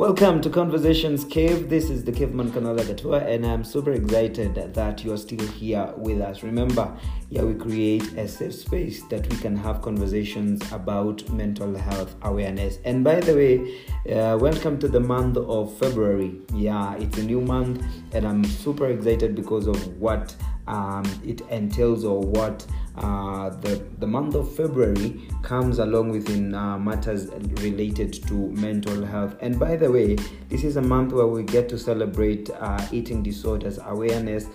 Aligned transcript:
Welcome 0.00 0.40
to 0.40 0.48
Conversations 0.48 1.26
Cave. 1.26 1.68
This 1.68 1.90
is 1.90 2.02
the 2.04 2.10
Caveman 2.10 2.52
Kanola 2.52 2.80
Gatua, 2.80 3.20
and 3.28 3.44
I'm 3.44 3.62
super 3.62 3.92
excited 3.92 4.54
that 4.72 5.04
you're 5.04 5.18
still 5.18 5.46
here 5.48 5.92
with 5.94 6.22
us. 6.22 6.42
Remember, 6.42 6.96
here 7.28 7.44
we 7.44 7.52
create 7.52 8.14
a 8.14 8.26
safe 8.26 8.54
space 8.54 9.02
that 9.08 9.30
we 9.30 9.36
can 9.36 9.54
have 9.54 9.82
conversations 9.82 10.62
about 10.72 11.28
mental 11.28 11.76
health 11.76 12.14
awareness. 12.22 12.78
And 12.86 13.04
by 13.04 13.20
the 13.20 13.34
way, 13.34 14.16
uh, 14.16 14.38
welcome 14.38 14.78
to 14.78 14.88
the 14.88 15.00
month 15.00 15.36
of 15.36 15.76
February. 15.76 16.40
Yeah, 16.54 16.96
it's 16.96 17.18
a 17.18 17.22
new 17.22 17.42
month, 17.42 17.84
and 18.12 18.26
I'm 18.26 18.42
super 18.42 18.86
excited 18.86 19.34
because 19.34 19.66
of 19.66 19.86
what 19.98 20.34
um, 20.66 21.04
it 21.22 21.42
entails 21.50 22.06
or 22.06 22.20
what 22.20 22.64
uh, 23.00 23.48
the, 23.48 23.82
the 23.98 24.06
month 24.06 24.34
of 24.34 24.54
February 24.54 25.20
comes 25.42 25.78
along 25.78 26.10
within 26.10 26.54
uh, 26.54 26.78
matters 26.78 27.28
related 27.62 28.12
to 28.12 28.34
mental 28.34 29.04
health. 29.04 29.34
And 29.40 29.58
by 29.58 29.76
the 29.76 29.90
way, 29.90 30.16
this 30.48 30.64
is 30.64 30.76
a 30.76 30.82
month 30.82 31.12
where 31.12 31.26
we 31.26 31.42
get 31.42 31.68
to 31.70 31.78
celebrate 31.78 32.50
uh, 32.50 32.86
eating 32.92 33.22
disorders 33.22 33.78
awareness 33.84 34.46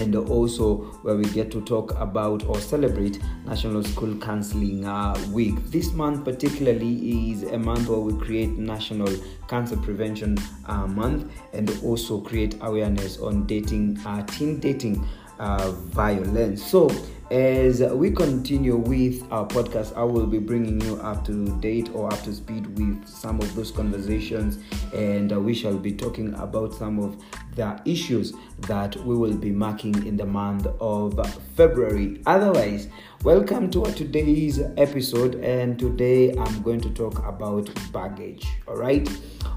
and 0.00 0.16
also 0.16 0.78
where 1.02 1.14
we 1.14 1.24
get 1.26 1.52
to 1.52 1.60
talk 1.60 1.98
about 2.00 2.44
or 2.46 2.58
celebrate 2.58 3.22
National 3.46 3.84
School 3.84 4.16
Counseling 4.16 4.84
uh, 4.84 5.16
Week. 5.30 5.54
This 5.66 5.92
month, 5.92 6.24
particularly, 6.24 7.30
is 7.30 7.44
a 7.44 7.58
month 7.58 7.88
where 7.88 8.00
we 8.00 8.18
create 8.24 8.50
National 8.58 9.08
Cancer 9.46 9.76
Prevention 9.76 10.36
uh, 10.66 10.88
Month 10.88 11.30
and 11.52 11.70
also 11.84 12.20
create 12.20 12.56
awareness 12.62 13.18
on 13.18 13.46
dating, 13.46 13.98
uh, 14.04 14.26
teen 14.26 14.58
dating 14.58 15.06
uh, 15.38 15.70
violence. 15.70 16.64
So, 16.64 16.90
as 17.30 17.80
we 17.80 18.10
continue 18.10 18.76
with 18.76 19.26
our 19.32 19.46
podcast, 19.46 19.96
I 19.96 20.04
will 20.04 20.26
be 20.26 20.38
bringing 20.38 20.80
you 20.82 20.96
up 20.96 21.24
to 21.26 21.58
date 21.60 21.90
or 21.94 22.12
up 22.12 22.22
to 22.22 22.34
speed 22.34 22.66
with 22.78 23.08
some 23.08 23.40
of 23.40 23.54
those 23.54 23.70
conversations, 23.70 24.58
and 24.92 25.32
uh, 25.32 25.40
we 25.40 25.54
shall 25.54 25.76
be 25.76 25.92
talking 25.92 26.34
about 26.34 26.74
some 26.74 26.98
of 26.98 27.16
the 27.56 27.80
issues 27.84 28.34
that 28.60 28.96
we 29.04 29.16
will 29.16 29.36
be 29.36 29.50
marking 29.50 30.06
in 30.06 30.16
the 30.16 30.26
month 30.26 30.66
of 30.80 31.18
February. 31.56 32.20
Otherwise, 32.26 32.88
welcome 33.24 33.70
to 33.70 33.82
today's 33.94 34.60
episode, 34.76 35.36
and 35.36 35.78
today 35.78 36.30
I'm 36.36 36.60
going 36.60 36.80
to 36.82 36.90
talk 36.90 37.26
about 37.26 37.70
baggage. 37.90 38.46
All 38.68 38.76
right 38.76 39.08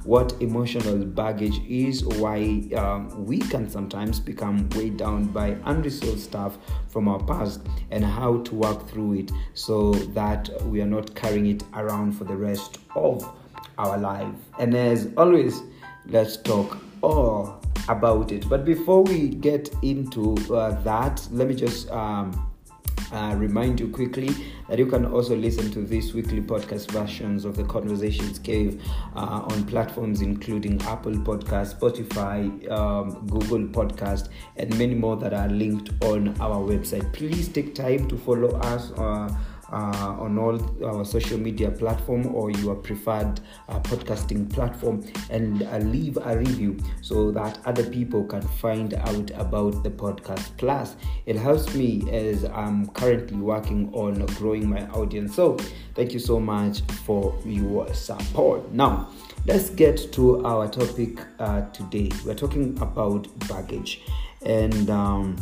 what 0.06 0.34
emotional 0.40 1.04
baggage 1.04 1.60
is, 1.68 2.06
why 2.06 2.64
um, 2.78 3.26
we 3.26 3.40
can 3.40 3.70
sometimes 3.70 4.22
become 4.22 4.70
weighed 4.70 4.96
down 4.96 5.26
by 5.26 5.58
unresolved 5.66 6.22
stuff 6.22 6.58
from 6.88 7.10
our 7.10 7.22
past, 7.26 7.68
and 7.92 8.06
how 8.06 8.38
to 8.44 8.56
work 8.56 8.88
through 8.88 9.16
it 9.16 9.32
so 9.54 9.92
that 9.92 10.50
we 10.68 10.80
are 10.80 10.86
not 10.86 11.14
carrying 11.14 11.48
it 11.48 11.62
around 11.74 12.14
for 12.14 12.24
the 12.24 12.38
rest 12.38 12.80
of 12.96 13.30
our 13.78 13.98
life. 13.98 14.34
And 14.60 14.74
as 14.76 15.10
always, 15.18 15.62
let's 16.06 16.38
talk 16.38 16.78
all 17.02 17.62
about 17.90 18.32
it. 18.32 18.48
But 18.48 18.64
before 18.64 19.04
we 19.04 19.28
get 19.28 19.76
into 19.82 20.38
uh, 20.54 20.82
that, 20.84 21.28
let 21.32 21.50
me 21.50 21.54
just 21.54 21.92
um, 21.92 22.47
uh, 23.12 23.34
remind 23.38 23.80
you 23.80 23.88
quickly 23.90 24.30
that 24.68 24.78
you 24.78 24.86
can 24.86 25.06
also 25.06 25.36
listen 25.36 25.72
to 25.72 25.82
these 25.82 26.14
weekly 26.14 26.42
podcast 26.42 26.92
versions 26.92 27.46
of 27.46 27.56
the 27.56 27.64
Conversations 27.64 28.40
Cave 28.40 28.84
uh, 29.16 29.46
on 29.50 29.64
platforms 29.66 30.22
including 30.22 30.82
Apple 30.84 31.14
Podcast, 31.14 31.80
Spotify, 31.80 32.70
um, 32.72 33.26
Google 33.28 33.68
Podcast, 33.68 34.30
and 34.58 34.78
many 34.78 34.96
more 34.96 35.16
that 35.18 35.34
are 35.34 35.48
linked 35.48 35.92
on 36.04 36.40
our 36.42 36.58
website. 36.58 37.12
Please 37.14 37.48
take 37.48 37.74
time 37.76 38.08
to 38.08 38.18
follow 38.18 38.50
us. 38.58 38.92
Uh, 38.92 39.34
uh, 39.72 40.16
on 40.20 40.38
all 40.38 40.60
our 40.86 41.06
social 41.06 41.38
media 41.38 41.70
platform 41.70 42.34
or 42.36 42.52
your 42.52 42.76
preferred 42.76 43.40
uh, 43.70 43.80
podcasting 43.82 44.52
platform 44.52 45.04
and 45.30 45.64
uh, 45.64 45.78
leave 45.78 46.18
a 46.24 46.38
review 46.38 46.78
so 47.02 47.32
that 47.32 47.60
other 47.66 47.84
people 47.90 48.24
can 48.24 48.42
find 48.42 48.94
out 48.94 49.32
about 49.32 49.84
the 49.84 49.90
podcast. 49.90 50.50
Plus 50.58 50.96
it 51.26 51.36
helps 51.36 51.74
me 51.76 52.04
as 52.12 52.46
i'm 52.46 52.88
currently 52.88 53.38
working 53.38 53.94
on 53.94 54.26
growing 54.38 54.70
my 54.70 54.86
audience. 54.90 55.36
So 55.36 55.58
thank 55.96 56.14
you 56.14 56.20
so 56.20 56.40
much 56.40 56.82
for 57.06 57.38
your 57.46 57.94
support. 57.94 58.72
Now 58.72 59.10
let's 59.46 59.70
get 59.70 60.12
to 60.14 60.46
our 60.46 60.68
topic 60.68 61.20
uh, 61.40 61.62
today. 61.72 62.12
We're 62.26 62.36
talking 62.36 62.78
about 62.82 63.28
baggage 63.48 64.02
and 64.46 64.90
um, 64.90 65.36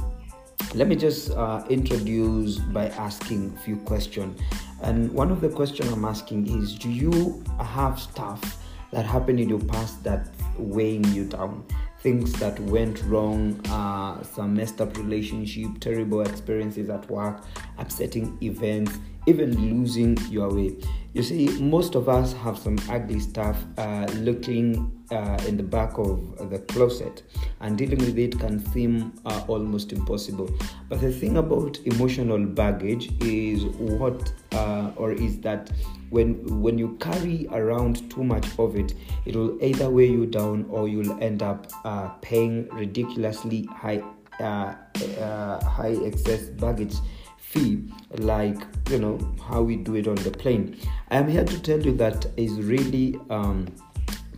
let 0.73 0.87
me 0.87 0.95
just 0.95 1.31
uh, 1.31 1.63
introduce 1.69 2.57
by 2.57 2.87
asking 2.89 3.53
a 3.55 3.59
few 3.61 3.77
questions 3.77 4.39
and 4.83 5.11
one 5.11 5.31
of 5.31 5.41
the 5.41 5.49
questions 5.49 5.91
i'm 5.91 6.05
asking 6.05 6.47
is 6.61 6.75
do 6.75 6.89
you 6.89 7.43
have 7.59 7.99
stuff 7.99 8.57
that 8.95 9.05
happened 9.05 9.41
in 9.41 9.49
your 9.49 9.59
past 9.59 10.03
that 10.05 10.29
weighing 10.57 11.03
you 11.13 11.25
down? 11.25 11.65
Things 11.99 12.31
that 12.33 12.57
went 12.61 13.03
wrong 13.03 13.59
uh, 13.67 14.23
some 14.23 14.53
messed 14.53 14.79
up 14.79 14.95
relationship 14.95 15.79
terrible 15.79 16.21
experiences 16.21 16.89
at 16.89 17.09
work 17.09 17.43
upsetting 17.77 18.37
events 18.41 18.97
even 19.27 19.57
losing 19.59 20.17
your 20.29 20.53
way. 20.53 20.77
You 21.13 21.23
see 21.23 21.49
most 21.59 21.95
of 21.95 22.07
us 22.07 22.33
have 22.33 22.57
some 22.57 22.77
ugly 22.89 23.19
stuff 23.19 23.57
uh, 23.77 24.05
looking 24.13 24.94
uh, 25.11 25.37
in 25.47 25.57
the 25.57 25.63
back 25.63 25.97
of 25.97 26.49
the 26.49 26.59
closet, 26.59 27.23
and 27.61 27.77
dealing 27.77 27.99
with 27.99 28.17
it 28.17 28.39
can 28.39 28.65
seem 28.71 29.13
uh, 29.25 29.43
almost 29.47 29.91
impossible. 29.91 30.49
But 30.89 31.01
the 31.01 31.11
thing 31.11 31.37
about 31.37 31.79
emotional 31.85 32.45
baggage 32.45 33.11
is 33.21 33.65
what, 33.65 34.33
uh, 34.51 34.91
or 34.95 35.11
is 35.11 35.39
that 35.41 35.71
when 36.09 36.61
when 36.61 36.77
you 36.77 36.97
carry 36.99 37.47
around 37.51 38.09
too 38.09 38.23
much 38.23 38.47
of 38.57 38.75
it, 38.75 38.93
it 39.25 39.35
will 39.35 39.61
either 39.63 39.89
weigh 39.89 40.09
you 40.09 40.25
down 40.25 40.65
or 40.69 40.87
you'll 40.87 41.21
end 41.21 41.43
up 41.43 41.71
uh, 41.83 42.09
paying 42.21 42.67
ridiculously 42.69 43.65
high 43.71 44.03
uh, 44.39 44.75
uh, 45.19 45.63
high 45.63 45.95
excess 46.03 46.49
baggage 46.49 46.95
fee 47.37 47.83
like 48.17 48.57
you 48.89 48.99
know 48.99 49.17
how 49.47 49.61
we 49.61 49.75
do 49.77 49.95
it 49.95 50.07
on 50.07 50.15
the 50.15 50.31
plane 50.31 50.77
i 51.09 51.17
am 51.17 51.27
here 51.27 51.45
to 51.45 51.57
tell 51.61 51.79
you 51.79 51.95
that 51.95 52.25
is 52.35 52.51
really 52.53 53.17
um, 53.29 53.65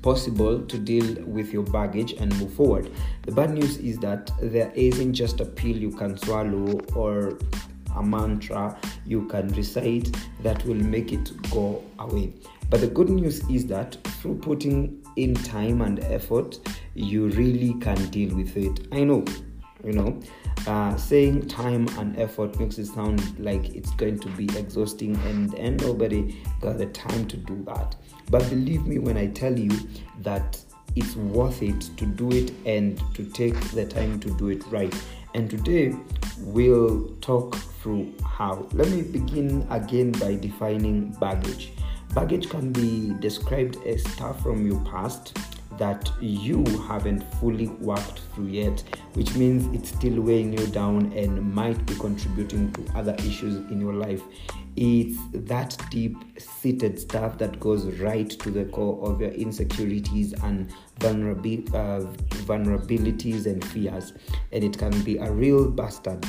possible 0.08 0.62
to 0.62 0.78
deal 0.78 1.22
with 1.26 1.52
your 1.52 1.64
baggage 1.64 2.14
and 2.14 2.34
move 2.40 2.54
forward. 2.54 2.90
The 3.24 3.34
bad 3.34 3.50
news 3.54 3.76
is 3.76 3.98
that 3.98 4.32
there 4.42 4.72
isn't 4.74 5.14
just 5.14 5.42
a 5.42 5.46
pill 5.46 5.76
you 5.76 5.92
can 5.92 6.18
swallow 6.18 6.80
or 6.96 7.38
a 7.94 8.02
mantra 8.02 8.80
you 9.06 9.26
can 9.26 9.50
recite 9.50 10.16
that 10.44 10.66
will 10.66 10.82
make 10.96 11.12
it 11.12 11.30
go 11.52 11.84
away. 12.00 12.34
But 12.70 12.80
the 12.80 12.88
good 12.88 13.10
news 13.10 13.44
is 13.50 13.68
that 13.68 13.98
through 14.22 14.36
putting 14.36 15.06
in 15.18 15.34
time 15.34 15.82
and 15.82 16.00
effort, 16.00 16.58
you 16.94 17.28
really 17.32 17.74
can 17.82 18.02
deal 18.10 18.34
with 18.34 18.56
it. 18.56 18.88
I 18.94 19.04
know, 19.04 19.26
you 19.84 19.92
know, 19.92 20.22
uh, 20.68 20.96
saying 20.96 21.50
time 21.50 21.86
and 21.98 22.18
effort 22.18 22.58
makes 22.58 22.78
it 22.78 22.86
sound 22.86 23.38
like 23.40 23.76
it's 23.76 23.92
going 23.92 24.20
to 24.20 24.30
be 24.30 24.46
exhausting, 24.58 25.18
and, 25.26 25.54
and 25.56 25.82
nobody 25.82 26.42
got 26.62 26.78
the 26.78 26.86
time 26.86 27.28
to 27.28 27.36
do 27.36 27.62
that. 27.66 27.98
But 28.30 28.50
believe 28.50 28.86
me 28.86 29.00
when 29.00 29.18
I 29.18 29.28
tell 29.28 29.58
you 29.58 29.72
that 30.22 30.60
it's 30.96 31.16
worth 31.16 31.62
it 31.62 31.80
to 31.98 32.06
do 32.06 32.32
it 32.32 32.52
and 32.66 33.02
to 33.16 33.24
take 33.26 33.60
the 33.72 33.86
time 33.86 34.20
to 34.22 34.30
do 34.38 34.50
it 34.50 34.66
right. 34.68 34.94
And 35.34 35.50
today 35.50 35.96
we'll 36.40 37.16
talk 37.22 37.56
through 37.56 38.14
how. 38.26 38.68
Let 38.74 38.90
me 38.90 39.02
begin 39.04 39.66
again 39.70 40.12
by 40.14 40.36
defining 40.36 41.12
baggage. 41.20 41.74
Baggage 42.14 42.50
can 42.50 42.72
be 42.72 43.14
described 43.20 43.78
as 43.86 44.04
stuff 44.12 44.42
from 44.42 44.66
your 44.66 44.80
past 44.82 45.38
that 45.78 46.12
you 46.20 46.64
haven't 46.88 47.22
fully 47.36 47.68
worked 47.68 48.20
through 48.34 48.48
yet, 48.48 48.84
which 49.14 49.36
means 49.36 49.74
it's 49.76 49.90
still 49.90 50.22
weighing 50.22 50.58
you 50.58 50.68
down 50.68 51.12
and 51.14 51.54
might 51.54 51.84
be 51.86 51.96
contributing 51.96 52.72
to 52.74 52.86
other 52.96 53.16
issues 53.20 53.56
in 53.72 53.80
your 53.80 53.94
life. 53.94 54.22
It's 54.76 55.18
that 55.34 55.78
deep 55.90 56.18
seated 56.40 57.00
stuff 57.00 57.38
that 57.40 57.60
goes 57.60 57.86
right 58.00 58.30
to 58.30 58.52
the 58.52 58.66
core 58.66 59.10
of 59.10 59.20
your 59.20 59.32
insecurities 59.32 60.34
and 60.44 60.72
vulnerabil- 61.00 61.74
uh, 61.74 62.06
vulnerabilities 62.46 63.46
and 63.46 63.64
fears, 63.66 64.14
and 64.52 64.64
it 64.64 64.78
can 64.78 65.02
be 65.04 65.18
a 65.18 65.32
real 65.32 65.70
bastard 65.70 66.26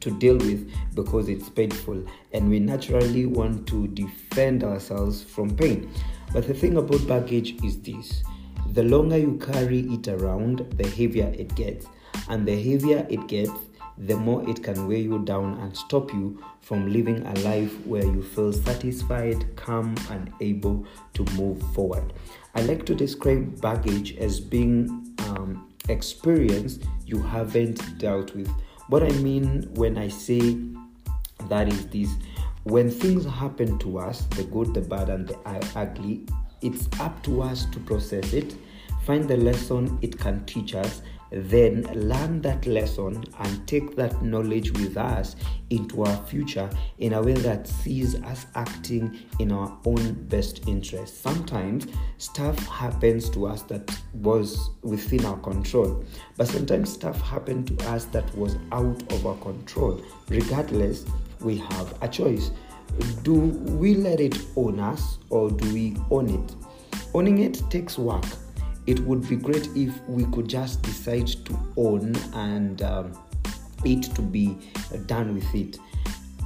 to 0.00 0.10
deal 0.18 0.36
with 0.36 0.70
because 0.94 1.30
it's 1.30 1.48
painful 1.48 2.04
and 2.32 2.50
we 2.50 2.58
naturally 2.58 3.24
want 3.24 3.66
to 3.66 3.88
defend 3.88 4.62
ourselves 4.62 5.22
from 5.22 5.56
pain. 5.56 5.90
But 6.34 6.46
the 6.46 6.52
thing 6.52 6.76
about 6.76 7.06
baggage 7.06 7.54
is 7.64 7.80
this 7.80 8.22
the 8.74 8.82
longer 8.82 9.16
you 9.16 9.38
carry 9.38 9.80
it 9.80 10.08
around, 10.08 10.58
the 10.76 10.88
heavier 10.88 11.32
it 11.38 11.54
gets. 11.54 11.86
And 12.28 12.46
the 12.46 12.56
heavier 12.56 13.06
it 13.08 13.28
gets, 13.28 13.52
the 13.98 14.16
more 14.16 14.48
it 14.50 14.64
can 14.64 14.88
weigh 14.88 15.02
you 15.02 15.20
down 15.20 15.60
and 15.60 15.76
stop 15.76 16.12
you 16.12 16.42
from 16.60 16.92
living 16.92 17.24
a 17.24 17.34
life 17.40 17.72
where 17.86 18.04
you 18.04 18.20
feel 18.20 18.52
satisfied, 18.52 19.54
calm, 19.54 19.94
and 20.10 20.32
able 20.40 20.84
to 21.12 21.24
move 21.36 21.62
forward. 21.72 22.12
I 22.56 22.62
like 22.62 22.84
to 22.86 22.96
describe 22.96 23.60
baggage 23.60 24.16
as 24.16 24.40
being 24.40 25.14
um, 25.20 25.72
experience 25.88 26.80
you 27.06 27.22
haven't 27.22 27.98
dealt 27.98 28.34
with. 28.34 28.50
What 28.88 29.04
I 29.04 29.10
mean 29.18 29.72
when 29.74 29.96
I 29.96 30.08
say 30.08 30.58
that 31.48 31.68
is 31.68 31.86
this 31.86 32.10
when 32.64 32.90
things 32.90 33.24
happen 33.24 33.78
to 33.80 33.98
us, 33.98 34.22
the 34.30 34.44
good, 34.44 34.74
the 34.74 34.80
bad, 34.80 35.10
and 35.10 35.28
the 35.28 35.38
ugly, 35.76 36.26
it's 36.62 36.88
up 36.98 37.22
to 37.24 37.42
us 37.42 37.66
to 37.66 37.78
process 37.80 38.32
it, 38.32 38.56
find 39.04 39.28
the 39.28 39.36
lesson 39.36 39.98
it 40.00 40.18
can 40.18 40.44
teach 40.46 40.74
us, 40.74 41.02
then 41.30 41.82
learn 41.94 42.40
that 42.42 42.64
lesson 42.66 43.24
and 43.40 43.68
take 43.68 43.96
that 43.96 44.22
knowledge 44.22 44.70
with 44.72 44.96
us 44.96 45.36
into 45.70 46.04
our 46.04 46.16
future 46.26 46.70
in 46.98 47.14
a 47.14 47.22
way 47.22 47.32
that 47.32 47.66
sees 47.66 48.14
us 48.22 48.46
acting 48.54 49.18
in 49.40 49.50
our 49.50 49.76
own 49.84 50.12
best 50.28 50.66
interest. 50.68 51.22
Sometimes 51.22 51.86
stuff 52.18 52.58
happens 52.68 53.28
to 53.30 53.46
us 53.46 53.62
that 53.62 53.98
was 54.14 54.70
within 54.82 55.24
our 55.24 55.38
control, 55.38 56.04
but 56.36 56.46
sometimes 56.46 56.92
stuff 56.92 57.20
happened 57.20 57.66
to 57.66 57.90
us 57.90 58.04
that 58.06 58.36
was 58.36 58.56
out 58.72 59.12
of 59.12 59.26
our 59.26 59.36
control. 59.38 60.00
Regardless, 60.28 61.04
we 61.40 61.56
have 61.56 62.02
a 62.02 62.08
choice. 62.08 62.52
Do 63.22 63.34
we 63.34 63.96
let 63.96 64.20
it 64.20 64.38
own 64.56 64.78
us 64.78 65.18
or 65.30 65.50
do 65.50 65.72
we 65.74 65.96
own 66.10 66.30
it? 66.30 66.54
Owning 67.12 67.38
it 67.38 67.60
takes 67.70 67.98
work 67.98 68.24
it 68.86 69.00
would 69.00 69.28
be 69.28 69.36
great 69.36 69.68
if 69.74 70.00
we 70.08 70.24
could 70.26 70.48
just 70.48 70.82
decide 70.82 71.26
to 71.26 71.58
own 71.76 72.14
and 72.34 72.82
um, 72.82 73.12
it 73.84 74.02
to 74.14 74.22
be 74.22 74.58
done 75.06 75.34
with 75.34 75.54
it. 75.54 75.78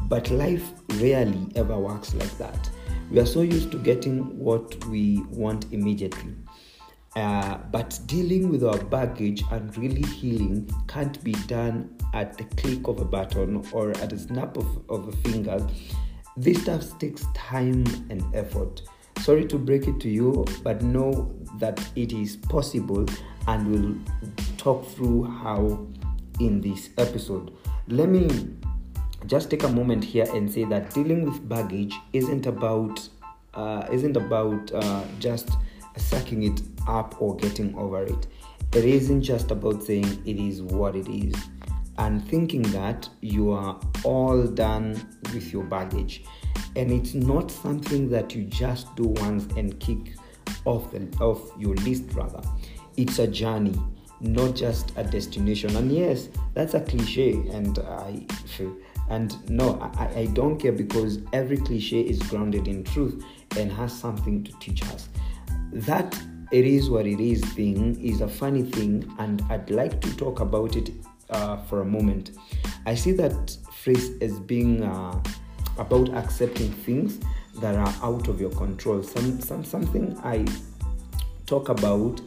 But 0.09 0.31
life 0.31 0.73
rarely 0.95 1.49
ever 1.57 1.79
works 1.79 2.15
like 2.15 2.37
that. 2.39 2.71
We 3.11 3.21
are 3.21 3.27
so 3.27 3.43
used 3.43 3.71
to 3.73 3.79
getting 3.79 4.39
what 4.39 4.85
we 4.87 5.23
want 5.31 5.67
immediately. 5.73 6.35
Uh, 7.17 7.59
but 7.73 7.99
dealing 8.07 8.51
with 8.51 8.63
our 8.63 8.79
baggage 8.85 9.43
and 9.51 9.77
really 9.77 10.03
healing 10.03 10.71
can't 10.87 11.23
be 11.25 11.33
done 11.47 11.97
at 12.15 12.37
the 12.39 12.45
click 12.45 12.87
of 12.87 13.01
a 13.01 13.05
button 13.05 13.67
or 13.73 13.91
at 13.99 14.13
a 14.13 14.19
snap 14.19 14.57
of, 14.57 14.67
of 14.89 15.09
a 15.09 15.13
finger. 15.29 15.67
This 16.37 16.63
stuff 16.63 16.99
takes 16.99 17.25
time 17.35 17.85
and 18.11 18.23
effort. 18.35 18.83
Sorry 19.21 19.47
to 19.47 19.59
break 19.59 19.89
it 19.89 20.01
to 20.01 20.09
you, 20.09 20.45
but 20.63 20.83
know 20.83 21.35
that 21.59 21.81
it 21.97 22.13
is 22.13 22.37
possible, 22.37 23.05
and 23.47 23.67
we'll 23.67 23.97
talk 24.57 24.87
through 24.87 25.25
how 25.25 25.87
in 26.41 26.61
this 26.61 26.91
episode. 26.99 27.53
Let 27.89 28.09
me 28.09 28.29
just 29.27 29.51
take 29.51 29.65
a 29.65 29.69
moment 29.69 30.05
here 30.05 30.27
and 30.35 30.51
say 30.51 30.65
that 30.65 30.95
dealing 30.95 31.25
with 31.25 31.49
baggage 31.49 31.95
isn't 32.13 32.47
about 32.47 33.09
uh, 33.55 33.87
isn't 33.91 34.17
about 34.17 34.73
uh, 34.73 35.05
just 35.19 35.51
sucking 35.97 36.45
it 36.45 36.63
up 36.87 37.21
or 37.21 37.37
getting 37.37 37.75
over 37.77 38.05
it. 38.05 38.27
It 38.75 38.85
isn't 38.85 39.23
just 39.23 39.51
about 39.51 39.83
saying 39.83 40.23
it 40.27 40.37
is 40.37 40.63
what 40.63 40.95
it 40.95 41.09
is 41.09 41.35
and 41.99 42.27
thinking 42.29 42.63
that 42.63 43.09
you 43.21 43.51
are 43.51 43.79
all 44.05 44.47
done 44.47 44.93
with 45.35 45.53
your 45.53 45.65
baggage 45.65 46.23
and 46.79 46.91
it's 46.93 47.15
not 47.15 47.51
something 47.51 48.09
that 48.09 48.35
you 48.35 48.45
just 48.45 48.95
do 48.97 49.05
once 49.05 49.45
and 49.57 49.79
kick 49.81 50.15
off 50.65 50.91
the 50.93 51.01
off 51.21 51.51
your 51.59 51.75
list 51.77 52.05
rather 52.13 52.41
it's 52.97 53.19
a 53.19 53.27
journey 53.27 53.79
not 54.21 54.55
just 54.55 54.93
a 54.97 55.05
destination. 55.05 55.75
And 55.77 55.93
yes 55.93 56.29
that's 56.55 56.75
a 56.75 56.81
cliche 56.81 57.33
and 57.53 57.79
i 57.79 58.27
and 59.11 59.51
no 59.51 59.79
I, 59.97 60.21
I 60.21 60.27
don't 60.27 60.59
care 60.59 60.73
because 60.73 61.21
every 61.33 61.57
cliche 61.57 62.01
is 62.01 62.19
grounded 62.25 62.69
in 62.69 62.85
truth 62.85 63.25
and 63.57 63.73
has 63.73 63.93
something 63.93 64.45
to 64.45 64.53
teach 64.59 64.83
us. 64.85 65.09
That 65.73 66.19
it 66.51 66.67
is 66.67 66.91
what 66.91 67.07
it 67.07 67.21
is 67.21 67.45
thing 67.53 67.99
is 68.05 68.21
a 68.21 68.29
funny 68.29 68.63
thing 68.63 69.15
and 69.19 69.43
i'd 69.51 69.71
like 69.71 70.01
to 70.01 70.17
talk 70.17 70.41
about 70.41 70.77
it 70.77 70.91
uh, 71.31 71.59
for 71.65 71.83
a 71.83 71.85
moment. 71.85 72.33
I 72.87 72.95
see 72.95 73.13
that 73.13 73.57
phrase 73.71 74.11
as 74.21 74.41
being 74.41 74.83
uh, 74.83 75.23
about 75.79 76.13
accepting 76.15 76.71
things 76.73 77.19
that 77.61 77.75
are 77.75 77.95
out 78.03 78.29
of 78.29 78.41
your 78.41 78.51
control. 78.51 79.03
Some, 79.03 79.41
some 79.41 79.65
something 79.65 80.19
I 80.23 80.47
talk 81.47 81.69
about 81.69 82.21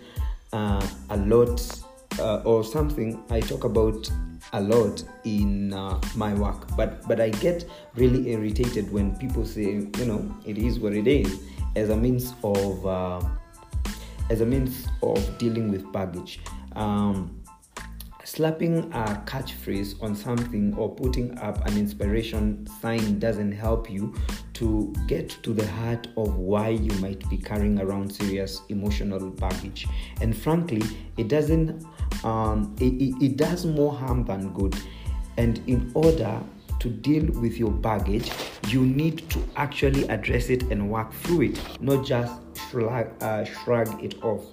uh, 0.53 0.85
a 1.09 1.17
lot, 1.17 1.83
uh, 2.19 2.41
or 2.43 2.63
something 2.63 3.23
I 3.29 3.39
talk 3.39 3.63
about 3.63 4.11
a 4.53 4.61
lot 4.61 5.03
in 5.23 5.73
uh, 5.73 5.99
my 6.15 6.33
work. 6.33 6.75
But 6.75 7.07
but 7.07 7.19
I 7.21 7.29
get 7.29 7.69
really 7.95 8.31
irritated 8.31 8.91
when 8.91 9.15
people 9.17 9.45
say, 9.45 9.87
you 9.97 10.05
know, 10.05 10.35
it 10.45 10.57
is 10.57 10.79
what 10.79 10.93
it 10.93 11.07
is, 11.07 11.41
as 11.75 11.89
a 11.89 11.95
means 11.95 12.33
of 12.43 12.85
uh, 12.85 13.21
as 14.29 14.41
a 14.41 14.45
means 14.45 14.87
of 15.03 15.37
dealing 15.37 15.71
with 15.71 15.91
baggage. 15.91 16.39
Um, 16.75 17.40
Slapping 18.33 18.89
a 18.93 19.21
catchphrase 19.25 20.01
on 20.01 20.15
something 20.15 20.73
or 20.75 20.95
putting 20.95 21.37
up 21.39 21.67
an 21.67 21.77
inspiration 21.77 22.65
sign 22.79 23.19
doesn't 23.19 23.51
help 23.51 23.91
you 23.91 24.15
to 24.53 24.93
get 25.05 25.31
to 25.43 25.53
the 25.53 25.67
heart 25.67 26.07
of 26.15 26.37
why 26.37 26.69
you 26.69 26.93
might 27.01 27.29
be 27.29 27.35
carrying 27.35 27.81
around 27.81 28.09
serious 28.09 28.61
emotional 28.69 29.31
baggage. 29.31 29.85
And 30.21 30.35
frankly, 30.35 30.81
it 31.17 31.27
doesn't 31.27 31.85
um, 32.23 32.73
it, 32.79 32.93
it, 32.93 33.21
it 33.21 33.35
does 33.35 33.65
more 33.65 33.93
harm 33.93 34.23
than 34.23 34.53
good. 34.53 34.77
And 35.35 35.61
in 35.67 35.91
order 35.93 36.41
to 36.79 36.89
deal 36.89 37.25
with 37.41 37.57
your 37.57 37.71
baggage, 37.71 38.31
you 38.69 38.85
need 38.85 39.29
to 39.31 39.43
actually 39.57 40.07
address 40.07 40.49
it 40.49 40.63
and 40.71 40.89
work 40.89 41.11
through 41.11 41.41
it, 41.41 41.81
not 41.81 42.05
just 42.05 42.31
shrug, 42.69 43.11
uh, 43.21 43.43
shrug 43.43 44.01
it 44.01 44.23
off. 44.23 44.45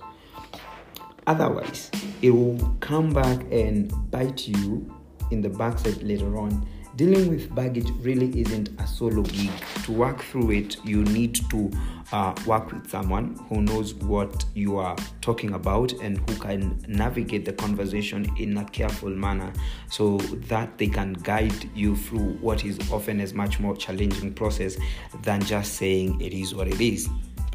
Otherwise, 1.29 1.91
it 2.23 2.31
will 2.31 2.57
come 2.81 3.13
back 3.13 3.45
and 3.53 3.93
bite 4.11 4.49
you 4.49 4.91
in 5.31 5.43
the 5.43 5.49
backside 5.51 6.03
later 6.03 6.39
on. 6.39 6.67
Dealing 6.97 7.29
with 7.29 7.55
baggage 7.55 7.91
really 8.01 8.41
isn't 8.41 8.71
a 8.81 8.87
solo 8.87 9.23
gig. 9.25 9.51
To 9.85 9.93
work 9.93 10.23
through 10.23 10.53
it, 10.53 10.83
you 10.87 11.05
need 11.05 11.35
to 11.51 11.71
uh, 12.13 12.35
work 12.47 12.73
with 12.73 12.89
someone 12.89 13.39
who 13.51 13.61
knows 13.61 13.93
what 13.93 14.47
you 14.55 14.79
are 14.79 14.97
talking 15.21 15.53
about 15.53 15.93
and 16.01 16.19
who 16.19 16.37
can 16.37 16.83
navigate 16.89 17.45
the 17.45 17.53
conversation 17.53 18.27
in 18.39 18.57
a 18.57 18.65
careful 18.65 19.11
manner 19.11 19.53
so 19.91 20.17
that 20.49 20.79
they 20.79 20.87
can 20.87 21.13
guide 21.13 21.71
you 21.75 21.95
through 21.95 22.39
what 22.41 22.65
is 22.65 22.79
often 22.91 23.21
a 23.21 23.35
much 23.35 23.61
more 23.61 23.77
challenging 23.77 24.33
process 24.33 24.79
than 25.25 25.43
just 25.43 25.75
saying 25.75 26.19
it 26.23 26.33
is 26.33 26.55
what 26.55 26.69
it 26.69 26.81
is. 26.81 27.07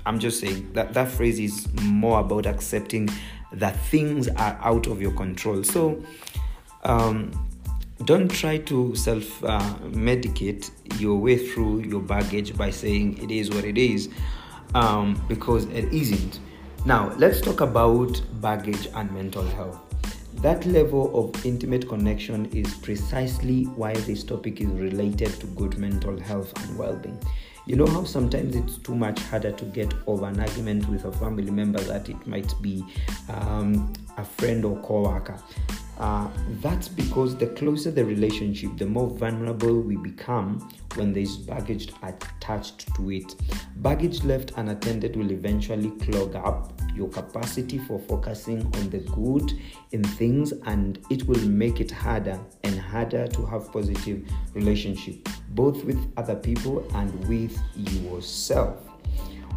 I'm 0.05 0.19
just 0.19 0.41
saying 0.41 0.73
that 0.73 0.93
that 0.93 1.09
phrase 1.09 1.39
is 1.39 1.67
more 1.81 2.19
about 2.19 2.45
accepting 2.45 3.09
that 3.53 3.75
things 3.87 4.27
are 4.27 4.57
out 4.61 4.87
of 4.87 5.01
your 5.01 5.11
control. 5.11 5.63
So, 5.63 6.03
um, 6.83 7.31
don't 8.05 8.29
try 8.29 8.57
to 8.57 8.95
self 8.95 9.43
uh, 9.43 9.59
medicate 9.91 10.71
your 10.99 11.17
way 11.17 11.37
through 11.37 11.81
your 11.81 12.01
baggage 12.01 12.57
by 12.57 12.69
saying 12.69 13.21
it 13.23 13.31
is 13.31 13.49
what 13.49 13.63
it 13.63 13.77
is 13.77 14.09
um, 14.75 15.23
because 15.27 15.65
it 15.65 15.85
isn't. 15.93 16.39
Now, 16.85 17.13
let's 17.17 17.39
talk 17.39 17.61
about 17.61 18.21
baggage 18.41 18.87
and 18.93 19.11
mental 19.13 19.43
health. 19.43 19.79
That 20.41 20.65
level 20.65 21.17
of 21.17 21.45
intimate 21.45 21.87
connection 21.87 22.47
is 22.47 22.73
precisely 22.75 23.63
why 23.63 23.93
this 23.93 24.23
topic 24.23 24.59
is 24.59 24.67
related 24.67 25.29
to 25.39 25.47
good 25.47 25.77
mental 25.77 26.19
health 26.19 26.51
and 26.61 26.77
well 26.77 26.95
being. 26.95 27.17
You 27.65 27.77
know 27.77 27.87
how 27.87 28.03
sometimes 28.03 28.57
it's 28.57 28.77
too 28.77 28.93
much 28.93 29.19
harder 29.21 29.53
to 29.53 29.65
get 29.65 29.93
over 30.05 30.25
an 30.25 30.39
argument 30.39 30.87
with 30.89 31.05
a 31.05 31.11
family 31.13 31.49
member 31.49 31.79
that 31.79 32.09
it 32.09 32.27
might 32.27 32.53
be 32.61 32.83
um, 33.29 33.93
a 34.17 34.25
friend 34.25 34.65
or 34.65 34.77
co-worker. 34.81 35.39
Uh, 35.97 36.27
that's 36.61 36.87
because 36.87 37.35
the 37.37 37.47
closer 37.47 37.91
the 37.91 38.03
relationship, 38.03 38.77
the 38.77 38.85
more 38.85 39.09
vulnerable 39.09 39.79
we 39.79 39.95
become 39.95 40.59
when 40.95 41.13
there's 41.13 41.37
baggage 41.37 41.91
attached 42.01 42.93
to 42.95 43.11
it. 43.11 43.35
Baggage 43.77 44.23
left 44.23 44.53
unattended 44.57 45.15
will 45.15 45.31
eventually 45.31 45.91
clog 45.91 46.35
up 46.35 46.73
your 46.95 47.09
capacity 47.09 47.77
for 47.79 47.99
focusing 47.99 48.61
on 48.75 48.89
the 48.89 48.99
good 48.99 49.53
in 49.91 50.03
things 50.03 50.51
and 50.65 50.99
it 51.09 51.27
will 51.27 51.43
make 51.47 51.79
it 51.79 51.89
harder 51.89 52.39
and 52.63 52.79
harder 52.79 53.27
to 53.27 53.45
have 53.45 53.71
positive 53.71 54.27
relationship 54.53 55.27
both 55.49 55.83
with 55.85 56.11
other 56.17 56.35
people 56.35 56.85
and 56.95 57.27
with 57.27 57.57
yourself 57.75 58.92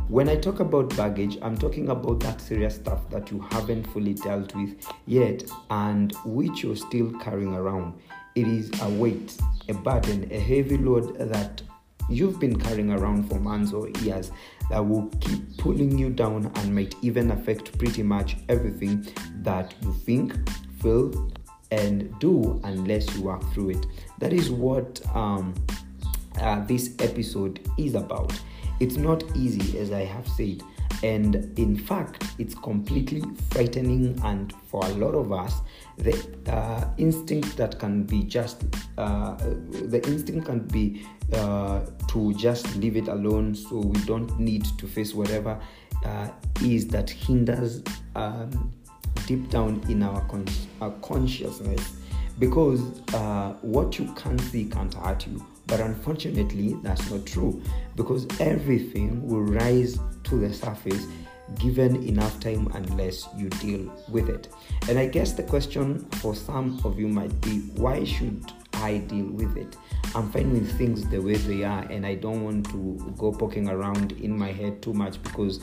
when 0.08 0.28
I 0.28 0.36
talk 0.36 0.60
about 0.60 0.96
baggage, 0.96 1.36
I'm 1.42 1.56
talking 1.56 1.88
about 1.88 2.20
that 2.20 2.40
serious 2.40 2.76
stuff 2.76 3.08
that 3.10 3.30
you 3.30 3.40
haven't 3.50 3.84
fully 3.88 4.14
dealt 4.14 4.54
with 4.54 4.86
yet 5.06 5.42
and 5.70 6.14
which 6.24 6.62
you're 6.62 6.76
still 6.76 7.10
carrying 7.18 7.54
around. 7.54 7.98
It 8.36 8.46
is 8.46 8.70
a 8.82 8.88
weight, 8.90 9.36
a 9.68 9.74
burden, 9.74 10.28
a 10.30 10.38
heavy 10.38 10.78
load 10.78 11.18
that 11.18 11.62
you've 12.08 12.38
been 12.38 12.56
carrying 12.56 12.92
around 12.92 13.28
for 13.28 13.40
months 13.40 13.72
or 13.72 13.88
years 14.02 14.30
that 14.70 14.86
will 14.86 15.08
keep 15.20 15.56
pulling 15.58 15.98
you 15.98 16.10
down 16.10 16.52
and 16.54 16.74
might 16.74 16.94
even 17.02 17.32
affect 17.32 17.76
pretty 17.78 18.02
much 18.02 18.36
everything 18.48 19.06
that 19.42 19.74
you 19.82 19.92
think, 19.92 20.36
feel, 20.80 21.32
and 21.72 22.16
do 22.20 22.60
unless 22.62 23.12
you 23.16 23.22
work 23.22 23.42
through 23.52 23.70
it. 23.70 23.86
That 24.20 24.32
is 24.32 24.50
what 24.50 25.00
um, 25.16 25.54
uh, 26.40 26.64
this 26.66 26.94
episode 27.00 27.60
is 27.76 27.96
about. 27.96 28.32
It's 28.80 28.96
not 28.96 29.24
easy, 29.36 29.78
as 29.78 29.92
I 29.92 30.04
have 30.04 30.28
said, 30.28 30.62
and 31.02 31.58
in 31.58 31.76
fact, 31.76 32.24
it's 32.38 32.54
completely 32.54 33.22
frightening. 33.50 34.20
And 34.24 34.52
for 34.70 34.84
a 34.84 34.90
lot 34.90 35.14
of 35.14 35.32
us, 35.32 35.60
the 35.96 36.12
uh, 36.52 36.88
instinct 36.98 37.56
that 37.56 37.78
can 37.78 38.04
be 38.04 38.22
just 38.22 38.64
uh, 38.98 39.36
the 39.36 40.02
instinct 40.06 40.46
can 40.46 40.60
be 40.60 41.06
uh, 41.32 41.80
to 42.08 42.34
just 42.34 42.76
leave 42.76 42.96
it 42.96 43.08
alone 43.08 43.54
so 43.54 43.78
we 43.78 44.00
don't 44.04 44.38
need 44.38 44.64
to 44.78 44.86
face 44.86 45.14
whatever 45.14 45.58
uh, 46.04 46.28
is 46.62 46.86
that 46.88 47.10
hinders 47.10 47.82
um, 48.14 48.72
deep 49.26 49.48
down 49.50 49.82
in 49.88 50.02
our, 50.02 50.20
con- 50.28 50.46
our 50.80 50.92
consciousness 51.02 51.96
because 52.38 53.00
uh, 53.14 53.54
what 53.62 53.98
you 53.98 54.12
can't 54.14 54.40
see 54.40 54.66
can't 54.66 54.94
hurt 54.94 55.26
you. 55.26 55.44
But 55.66 55.80
unfortunately, 55.80 56.76
that's 56.82 57.10
not 57.10 57.26
true 57.26 57.62
because 57.96 58.26
everything 58.40 59.26
will 59.26 59.42
rise 59.42 59.98
to 60.24 60.36
the 60.38 60.52
surface 60.52 61.06
given 61.58 62.02
enough 62.04 62.38
time 62.40 62.70
unless 62.74 63.28
you 63.36 63.48
deal 63.48 63.92
with 64.08 64.28
it. 64.28 64.48
And 64.88 64.98
I 64.98 65.06
guess 65.06 65.32
the 65.32 65.42
question 65.42 66.00
for 66.16 66.34
some 66.34 66.80
of 66.84 66.98
you 66.98 67.08
might 67.08 67.40
be 67.40 67.60
why 67.76 68.04
should 68.04 68.52
I 68.74 68.98
deal 68.98 69.26
with 69.26 69.56
it? 69.56 69.76
I'm 70.14 70.30
fine 70.30 70.52
with 70.52 70.76
things 70.76 71.08
the 71.08 71.18
way 71.18 71.34
they 71.34 71.64
are, 71.64 71.82
and 71.90 72.06
I 72.06 72.14
don't 72.14 72.42
want 72.42 72.70
to 72.70 73.14
go 73.16 73.32
poking 73.32 73.68
around 73.68 74.12
in 74.12 74.36
my 74.36 74.52
head 74.52 74.82
too 74.82 74.92
much 74.92 75.22
because 75.22 75.60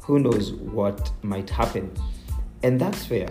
who 0.00 0.18
knows 0.18 0.52
what 0.52 1.10
might 1.22 1.48
happen. 1.48 1.92
And 2.62 2.80
that's 2.80 3.06
fair. 3.06 3.28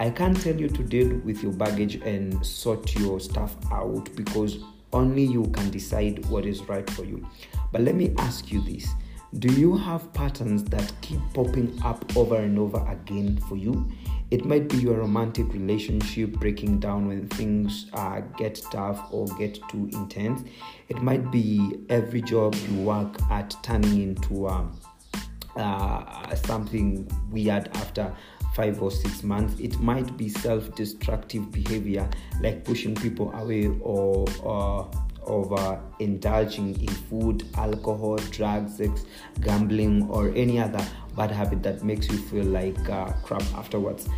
I 0.00 0.10
can't 0.10 0.40
tell 0.40 0.58
you 0.58 0.68
to 0.68 0.82
deal 0.82 1.16
with 1.18 1.42
your 1.42 1.52
baggage 1.52 1.96
and 1.96 2.44
sort 2.44 2.94
your 2.96 3.20
stuff 3.20 3.54
out 3.70 4.08
because 4.16 4.58
only 4.94 5.24
you 5.24 5.44
can 5.48 5.70
decide 5.70 6.24
what 6.26 6.46
is 6.46 6.62
right 6.62 6.88
for 6.88 7.04
you. 7.04 7.26
But 7.72 7.82
let 7.82 7.94
me 7.94 8.14
ask 8.18 8.50
you 8.50 8.62
this 8.62 8.88
Do 9.38 9.52
you 9.52 9.76
have 9.76 10.12
patterns 10.14 10.64
that 10.64 10.92
keep 11.02 11.20
popping 11.34 11.78
up 11.84 12.16
over 12.16 12.36
and 12.36 12.58
over 12.58 12.82
again 12.88 13.38
for 13.48 13.56
you? 13.56 13.90
It 14.30 14.44
might 14.44 14.68
be 14.68 14.78
your 14.78 14.94
romantic 14.94 15.52
relationship 15.52 16.32
breaking 16.32 16.80
down 16.80 17.08
when 17.08 17.28
things 17.28 17.86
uh, 17.92 18.20
get 18.38 18.60
tough 18.72 19.08
or 19.12 19.26
get 19.38 19.58
too 19.68 19.90
intense. 19.92 20.42
It 20.88 21.02
might 21.02 21.30
be 21.30 21.78
every 21.88 22.22
job 22.22 22.54
you 22.68 22.80
work 22.80 23.20
at 23.30 23.54
turning 23.62 24.02
into 24.02 24.48
um, 24.48 24.80
uh, 25.56 26.34
something 26.34 27.08
weird 27.30 27.68
after 27.76 28.14
five 28.54 28.80
or 28.82 28.90
six 28.90 29.22
months. 29.22 29.58
It 29.60 29.78
might 29.80 30.16
be 30.16 30.28
self 30.28 30.74
destructive 30.74 31.50
behavior 31.50 32.08
like 32.40 32.64
pushing 32.64 32.94
people 32.94 33.32
away 33.32 33.68
or, 33.80 34.26
or 34.42 34.90
over 35.26 35.80
indulging 36.00 36.78
in 36.80 36.88
food, 36.88 37.46
alcohol, 37.56 38.16
drugs, 38.30 38.76
sex, 38.76 39.04
gambling, 39.40 40.08
or 40.10 40.30
any 40.34 40.58
other 40.58 40.84
bad 41.16 41.30
habit 41.30 41.62
that 41.62 41.82
makes 41.82 42.08
you 42.10 42.18
feel 42.18 42.44
like 42.44 42.88
uh, 42.90 43.06
crap 43.22 43.42
afterwards. 43.54 44.08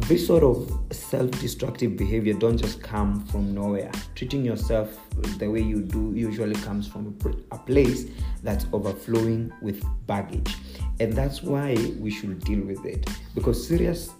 This 0.00 0.26
sort 0.26 0.42
of 0.42 0.70
self 0.90 1.30
destructive 1.40 1.96
behavior 1.96 2.34
don't 2.34 2.58
just 2.58 2.82
come 2.82 3.24
from 3.26 3.54
nowhere. 3.54 3.90
Treating 4.14 4.44
yourself 4.44 4.98
the 5.38 5.50
way 5.50 5.62
you 5.62 5.80
do 5.80 6.12
usually 6.14 6.54
comes 6.56 6.86
from 6.86 7.16
a 7.50 7.58
place 7.58 8.06
that's 8.42 8.66
overflowing 8.72 9.50
with 9.62 9.82
baggage. 10.06 10.54
And 11.00 11.12
that's 11.12 11.42
why 11.42 11.76
we 11.98 12.10
should 12.10 12.40
deal 12.44 12.64
with 12.64 12.84
it. 12.84 13.08
Because 13.34 13.66
serious 13.66 14.10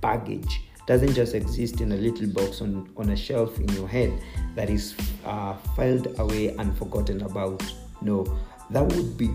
baggage 0.00 0.62
doesn't 0.86 1.14
just 1.14 1.34
exist 1.34 1.80
in 1.80 1.92
a 1.92 1.96
little 1.96 2.28
box 2.28 2.60
on, 2.60 2.88
on 2.96 3.10
a 3.10 3.16
shelf 3.16 3.58
in 3.58 3.68
your 3.70 3.88
head 3.88 4.12
that 4.54 4.70
is 4.70 4.94
uh, 5.24 5.54
filed 5.74 6.18
away 6.18 6.48
and 6.56 6.76
forgotten 6.78 7.22
about. 7.22 7.62
No, 8.02 8.24
that 8.70 8.84
would 8.84 9.18
be 9.18 9.30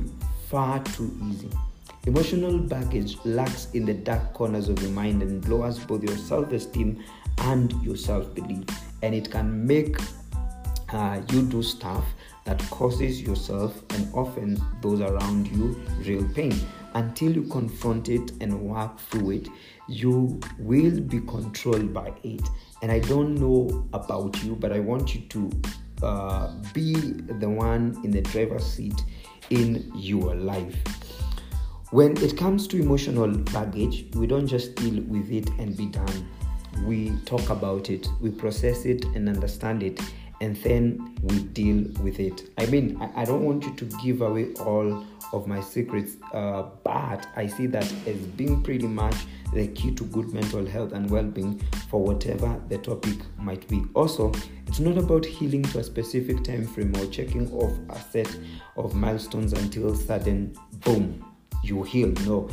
far 0.49 0.81
too 0.83 1.17
easy. 1.29 1.49
Emotional 2.07 2.57
baggage 2.57 3.17
lacks 3.25 3.67
in 3.73 3.85
the 3.85 3.93
dark 3.93 4.33
corners 4.33 4.69
of 4.69 4.81
your 4.81 4.91
mind 4.91 5.21
and 5.21 5.47
lowers 5.47 5.77
both 5.79 6.03
your 6.03 6.17
self 6.17 6.51
esteem 6.51 7.03
and 7.39 7.71
your 7.83 7.95
self 7.95 8.33
belief. 8.33 8.65
And 9.03 9.13
it 9.13 9.29
can 9.29 9.65
make 9.67 9.97
uh, 10.93 11.21
you 11.31 11.43
do 11.43 11.61
stuff 11.61 12.05
that 12.45 12.59
causes 12.69 13.21
yourself 13.21 13.81
and 13.91 14.11
often 14.13 14.59
those 14.81 15.01
around 15.01 15.47
you 15.47 15.79
real 16.03 16.27
pain. 16.33 16.53
Until 16.93 17.31
you 17.31 17.43
confront 17.43 18.09
it 18.09 18.31
and 18.41 18.61
work 18.61 18.99
through 18.99 19.31
it, 19.31 19.47
you 19.87 20.39
will 20.59 20.99
be 20.99 21.21
controlled 21.21 21.93
by 21.93 22.13
it. 22.23 22.41
And 22.81 22.91
I 22.91 22.99
don't 22.99 23.35
know 23.35 23.87
about 23.93 24.43
you, 24.43 24.55
but 24.55 24.73
I 24.73 24.79
want 24.79 25.15
you 25.15 25.21
to 25.21 25.51
uh, 26.03 26.51
be 26.73 26.93
the 26.93 27.49
one 27.49 27.99
in 28.03 28.11
the 28.11 28.21
driver's 28.21 28.65
seat 28.65 29.03
in 29.49 29.91
your 29.95 30.35
life. 30.35 30.75
When 31.91 32.17
it 32.23 32.37
comes 32.37 32.67
to 32.69 32.79
emotional 32.79 33.29
baggage, 33.29 34.05
we 34.13 34.25
don't 34.25 34.47
just 34.47 34.75
deal 34.75 35.01
with 35.03 35.29
it 35.31 35.49
and 35.59 35.75
be 35.75 35.87
done. 35.87 36.27
We 36.85 37.11
talk 37.25 37.49
about 37.49 37.89
it, 37.89 38.07
we 38.21 38.29
process 38.31 38.85
it 38.85 39.03
and 39.13 39.27
understand 39.27 39.83
it, 39.83 39.99
and 40.41 40.57
then 40.57 41.15
we 41.21 41.39
deal 41.39 41.85
with 42.01 42.19
it. 42.19 42.49
I 42.57 42.65
mean, 42.65 42.97
I, 42.99 43.21
I 43.21 43.25
don't 43.25 43.45
want 43.45 43.63
you 43.63 43.73
to 43.75 43.85
give 44.03 44.21
away 44.21 44.53
all 44.55 45.05
of 45.33 45.47
my 45.47 45.61
secrets, 45.61 46.17
uh, 46.33 46.63
but 46.83 47.27
I 47.35 47.45
see 47.45 47.67
that 47.67 47.85
as 48.07 48.17
being 48.35 48.63
pretty 48.63 48.87
much 48.87 49.15
the 49.53 49.67
key 49.67 49.93
to 49.93 50.03
good 50.05 50.33
mental 50.33 50.65
health 50.65 50.93
and 50.93 51.09
well 51.09 51.23
being 51.23 51.59
for 51.89 52.01
whatever 52.03 52.59
the 52.69 52.79
topic 52.79 53.17
might 53.37 53.67
be. 53.67 53.83
Also, 53.93 54.31
it's 54.65 54.79
not 54.79 54.97
about 54.97 55.25
healing 55.25 55.61
to 55.63 55.79
a 55.79 55.83
specific 55.83 56.43
time 56.43 56.65
frame 56.65 56.95
or 56.97 57.05
checking 57.05 57.51
off 57.53 57.77
a 57.89 58.01
set 58.11 58.35
of 58.77 58.95
milestones 58.95 59.53
until 59.53 59.95
sudden 59.95 60.57
boom, 60.83 61.23
you 61.63 61.83
heal. 61.83 62.11
No, 62.25 62.49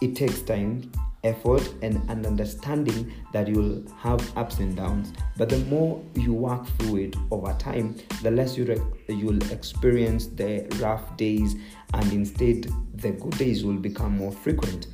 it 0.00 0.16
takes 0.16 0.42
time 0.42 0.90
effort 1.24 1.62
and 1.82 1.96
an 2.10 2.26
understanding 2.26 3.12
that 3.32 3.48
you'll 3.48 3.82
have 3.98 4.36
ups 4.36 4.58
and 4.58 4.76
downs. 4.76 5.12
But 5.36 5.48
the 5.48 5.58
more 5.58 6.02
you 6.14 6.32
work 6.32 6.66
through 6.78 6.96
it 6.96 7.16
over 7.30 7.52
time 7.54 7.96
the 8.22 8.30
less 8.30 8.56
you 8.56 8.64
re- 8.64 9.14
you'll 9.14 9.42
experience 9.52 10.26
the 10.26 10.66
rough 10.80 11.16
days 11.16 11.54
and 11.94 12.12
instead 12.12 12.70
the 12.94 13.12
good 13.12 13.36
days 13.38 13.64
will 13.64 13.76
become 13.76 14.16
more 14.16 14.32
frequent. 14.32 14.88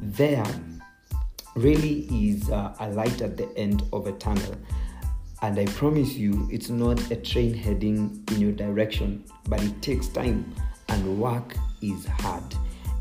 There 0.00 0.46
really 1.56 2.00
is 2.10 2.50
uh, 2.50 2.74
a 2.80 2.90
light 2.90 3.22
at 3.22 3.36
the 3.36 3.48
end 3.56 3.82
of 3.92 4.06
a 4.06 4.12
tunnel. 4.12 4.54
And 5.42 5.58
i 5.58 5.66
promise 5.66 6.14
you 6.14 6.48
it's 6.50 6.70
not 6.70 7.10
a 7.10 7.16
train 7.16 7.52
heading 7.52 8.24
in 8.30 8.40
your 8.40 8.52
direction 8.52 9.24
but 9.46 9.62
it 9.62 9.82
takes 9.82 10.08
time 10.08 10.54
and 10.88 11.18
work 11.18 11.56
is 11.82 12.06
hard. 12.06 12.44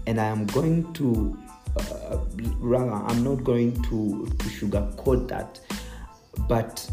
And 0.07 0.19
i 0.19 0.25
am 0.25 0.45
going 0.47 0.91
to 0.93 1.37
uh, 1.77 2.17
rather 2.59 2.91
i'm 2.91 3.23
not 3.23 3.43
going 3.43 3.73
to, 3.83 4.25
to 4.37 4.45
sugarcoat 4.45 5.27
that 5.27 5.59
but 6.47 6.89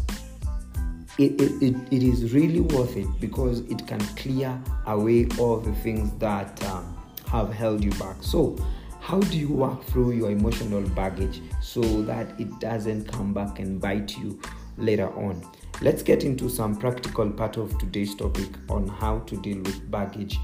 it, 1.17 1.39
it, 1.41 1.61
it, 1.61 1.75
it 1.91 2.03
is 2.03 2.33
really 2.33 2.61
worth 2.61 2.95
it 2.95 3.07
because 3.19 3.59
it 3.61 3.85
can 3.85 3.99
clear 4.15 4.59
away 4.87 5.27
all 5.37 5.57
the 5.57 5.73
things 5.75 6.11
that 6.19 6.63
um, 6.65 6.97
have 7.27 7.53
held 7.53 7.83
you 7.83 7.91
back. 7.91 8.15
So 8.21 8.57
how 9.01 9.19
do 9.19 9.37
you 9.37 9.49
work 9.49 9.83
through 9.83 10.11
your 10.11 10.31
emotional 10.31 10.81
baggage 10.89 11.41
so 11.61 11.81
that 12.03 12.39
it 12.39 12.59
doesn't 12.59 13.11
come 13.11 13.33
back 13.33 13.59
and 13.59 13.79
bite 13.79 14.17
you 14.17 14.39
later 14.77 15.09
on? 15.15 15.45
Let's 15.81 16.01
get 16.03 16.23
into 16.23 16.49
some 16.49 16.75
practical 16.75 17.29
part 17.29 17.57
of 17.57 17.77
today's 17.77 18.15
topic 18.15 18.49
on 18.69 18.87
how 18.87 19.19
to 19.19 19.37
deal 19.41 19.57
with 19.59 19.89
baggage 19.91 20.39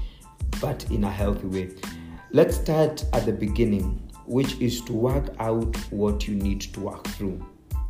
but 0.60 0.84
in 0.90 1.04
a 1.04 1.10
healthy 1.10 1.46
way. 1.46 1.70
Let's 2.32 2.56
start 2.56 3.04
at 3.12 3.24
the 3.24 3.32
beginning 3.32 4.07
which 4.28 4.60
is 4.60 4.82
to 4.82 4.92
work 4.92 5.34
out 5.38 5.74
what 5.90 6.28
you 6.28 6.34
need 6.34 6.60
to 6.60 6.80
work 6.80 7.06
through. 7.08 7.44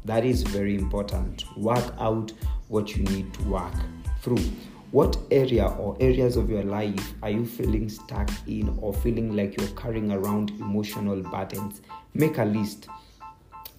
That 0.05 0.25
is 0.25 0.43
very 0.43 0.77
important. 0.77 1.45
Work 1.59 1.93
out 1.99 2.33
what 2.69 2.97
you 2.97 3.03
need 3.05 3.35
to 3.35 3.43
work 3.43 3.75
through. 4.23 4.45
What 4.93 5.19
area 5.33 5.67
or 5.67 5.97
areas 6.01 6.37
of 6.37 6.49
your 6.49 6.63
life 6.63 7.13
are 7.23 7.31
you 7.31 7.45
feeling 7.45 7.89
stuck 7.89 8.31
in 8.47 8.79
or 8.81 8.95
feeling 8.95 9.37
like 9.37 9.61
you're 9.61 9.77
carrying 9.77 10.13
around 10.13 10.51
emotional 10.53 11.21
burdens? 11.23 11.83
Make 12.15 12.39
a 12.39 12.45
list. 12.45 12.89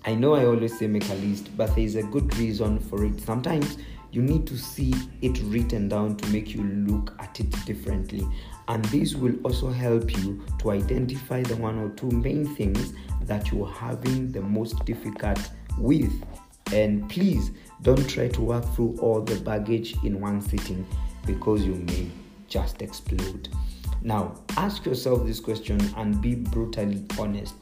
I 0.05 0.15
know 0.15 0.35
I 0.35 0.45
always 0.45 0.77
say 0.77 0.87
make 0.87 1.09
a 1.09 1.15
list, 1.15 1.55
but 1.57 1.73
there 1.75 1.85
is 1.85 1.95
a 1.95 2.03
good 2.03 2.37
reason 2.37 2.79
for 2.79 3.05
it. 3.05 3.21
Sometimes 3.21 3.77
you 4.11 4.21
need 4.21 4.45
to 4.47 4.57
see 4.57 4.93
it 5.21 5.39
written 5.45 5.87
down 5.87 6.17
to 6.17 6.29
make 6.29 6.53
you 6.53 6.63
look 6.63 7.15
at 7.19 7.39
it 7.39 7.51
differently 7.65 8.27
and 8.69 8.85
this 8.85 9.15
will 9.15 9.35
also 9.43 9.71
help 9.71 10.15
you 10.17 10.45
to 10.59 10.71
identify 10.71 11.41
the 11.41 11.55
one 11.55 11.79
or 11.79 11.89
two 11.89 12.09
main 12.11 12.45
things 12.55 12.93
that 13.23 13.51
you're 13.51 13.67
having 13.67 14.31
the 14.31 14.41
most 14.41 14.85
difficult 14.85 15.39
with. 15.79 16.13
And 16.71 17.09
please 17.09 17.49
don't 17.81 18.07
try 18.07 18.27
to 18.27 18.41
work 18.41 18.63
through 18.75 18.97
all 19.01 19.21
the 19.21 19.39
baggage 19.41 19.95
in 20.03 20.21
one 20.21 20.39
sitting 20.39 20.85
because 21.25 21.65
you 21.65 21.73
may 21.73 22.11
just 22.47 22.83
explode. 22.83 23.49
Now 24.03 24.35
ask 24.55 24.85
yourself 24.85 25.25
this 25.25 25.39
question 25.39 25.79
and 25.97 26.21
be 26.21 26.35
brutally 26.35 27.03
honest. 27.17 27.55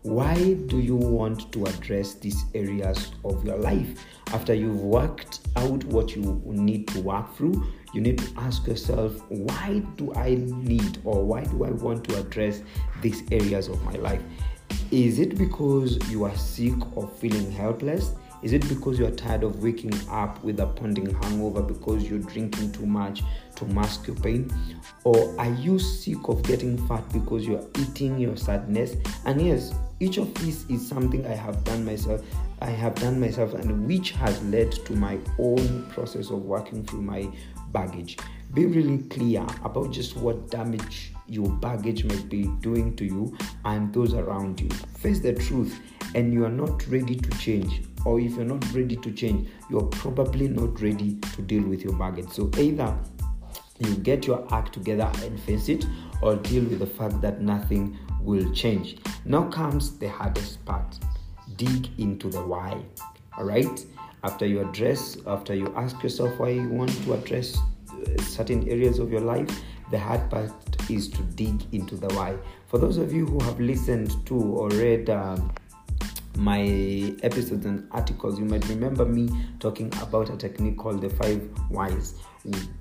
Why 0.00 0.54
do 0.54 0.80
you 0.80 0.96
want 0.96 1.52
to 1.52 1.64
address 1.64 2.14
these 2.14 2.44
areas 2.54 3.12
of 3.24 3.44
your 3.44 3.56
life? 3.56 4.04
After 4.28 4.54
you've 4.54 4.80
worked 4.80 5.40
out 5.56 5.84
what 5.84 6.16
you 6.16 6.42
need 6.46 6.88
to 6.88 7.00
work 7.00 7.34
through 7.36 7.66
you 7.94 8.00
need 8.00 8.18
to 8.18 8.28
ask 8.38 8.66
yourself 8.66 9.12
why 9.28 9.82
do 9.96 10.12
i 10.14 10.34
need 10.34 10.98
or 11.04 11.24
why 11.24 11.42
do 11.44 11.64
i 11.64 11.70
want 11.70 12.04
to 12.04 12.18
address 12.18 12.62
these 13.00 13.22
areas 13.30 13.68
of 13.68 13.82
my 13.84 13.94
life 13.94 14.22
is 14.90 15.18
it 15.18 15.38
because 15.38 15.98
you 16.10 16.24
are 16.24 16.34
sick 16.36 16.74
or 16.96 17.08
feeling 17.08 17.50
helpless 17.50 18.12
Is 18.44 18.52
it 18.52 18.68
because 18.68 18.98
you 18.98 19.06
are 19.06 19.10
tired 19.10 19.42
of 19.42 19.62
waking 19.62 19.94
up 20.10 20.44
with 20.44 20.60
a 20.60 20.66
pounding 20.66 21.14
hangover 21.14 21.62
because 21.62 22.04
you're 22.04 22.18
drinking 22.18 22.72
too 22.72 22.84
much 22.84 23.22
to 23.56 23.64
mask 23.64 24.06
your 24.06 24.16
pain? 24.16 24.52
Or 25.04 25.34
are 25.40 25.50
you 25.54 25.78
sick 25.78 26.28
of 26.28 26.42
getting 26.42 26.76
fat 26.86 27.10
because 27.10 27.46
you're 27.46 27.66
eating 27.78 28.18
your 28.18 28.36
sadness? 28.36 28.96
And 29.24 29.40
yes, 29.40 29.72
each 29.98 30.18
of 30.18 30.34
these 30.34 30.68
is 30.68 30.86
something 30.86 31.26
I 31.26 31.34
have 31.34 31.64
done 31.64 31.86
myself. 31.86 32.20
I 32.60 32.68
have 32.68 32.96
done 32.96 33.18
myself, 33.18 33.54
and 33.54 33.86
which 33.86 34.10
has 34.10 34.42
led 34.44 34.72
to 34.72 34.92
my 34.92 35.18
own 35.38 35.86
process 35.90 36.28
of 36.28 36.44
working 36.44 36.84
through 36.84 37.00
my 37.00 37.26
baggage. 37.74 38.16
Be 38.54 38.64
really 38.64 38.98
clear 39.08 39.44
about 39.64 39.92
just 39.92 40.16
what 40.16 40.50
damage 40.50 41.12
your 41.26 41.48
baggage 41.48 42.04
might 42.04 42.30
be 42.30 42.44
doing 42.60 42.96
to 42.96 43.04
you 43.04 43.36
and 43.66 43.92
those 43.92 44.14
around 44.14 44.60
you. 44.60 44.70
Face 44.70 45.20
the 45.20 45.34
truth, 45.34 45.78
and 46.14 46.32
you 46.32 46.46
are 46.46 46.56
not 46.62 46.86
ready 46.86 47.16
to 47.16 47.30
change. 47.38 47.82
Or 48.06 48.18
if 48.18 48.36
you're 48.36 48.46
not 48.46 48.64
ready 48.72 48.96
to 48.96 49.10
change, 49.10 49.50
you're 49.68 49.82
probably 49.82 50.48
not 50.48 50.80
ready 50.80 51.16
to 51.34 51.42
deal 51.42 51.64
with 51.64 51.82
your 51.82 51.94
baggage. 51.94 52.30
So 52.30 52.50
either 52.56 52.96
you 53.80 53.96
get 53.96 54.26
your 54.26 54.46
act 54.54 54.72
together 54.72 55.10
and 55.22 55.38
face 55.40 55.68
it, 55.68 55.84
or 56.22 56.36
deal 56.36 56.64
with 56.64 56.78
the 56.78 56.86
fact 56.86 57.20
that 57.20 57.42
nothing 57.42 57.98
will 58.20 58.50
change. 58.52 58.98
Now 59.24 59.48
comes 59.50 59.98
the 59.98 60.08
hardest 60.08 60.64
part 60.64 60.98
dig 61.56 61.88
into 61.98 62.28
the 62.28 62.42
why. 62.42 62.82
All 63.36 63.44
right, 63.44 63.84
after 64.24 64.46
you 64.46 64.60
address, 64.60 65.18
after 65.26 65.54
you 65.54 65.72
ask 65.76 66.02
yourself 66.02 66.38
why 66.38 66.48
you 66.48 66.68
want 66.68 66.90
to 67.04 67.12
address 67.12 67.56
uh, 67.58 68.22
certain 68.22 68.68
areas 68.68 68.98
of 68.98 69.12
your 69.12 69.20
life, 69.20 69.48
the 69.90 69.98
hard 69.98 70.28
part 70.30 70.50
is 70.90 71.08
to 71.08 71.22
dig 71.22 71.62
into 71.72 71.94
the 71.94 72.08
why. 72.14 72.36
For 72.66 72.78
those 72.78 72.96
of 72.96 73.12
you 73.12 73.26
who 73.26 73.38
have 73.44 73.60
listened 73.60 74.26
to 74.26 74.34
or 74.34 74.70
read, 74.70 75.10
um, 75.10 75.52
my 76.36 76.62
episodes 77.22 77.64
and 77.66 77.86
articles, 77.90 78.38
you 78.38 78.44
might 78.44 78.68
remember 78.68 79.04
me 79.04 79.28
talking 79.60 79.92
about 80.02 80.30
a 80.30 80.36
technique 80.36 80.78
called 80.78 81.00
the 81.00 81.10
five 81.10 81.40
whys, 81.70 82.14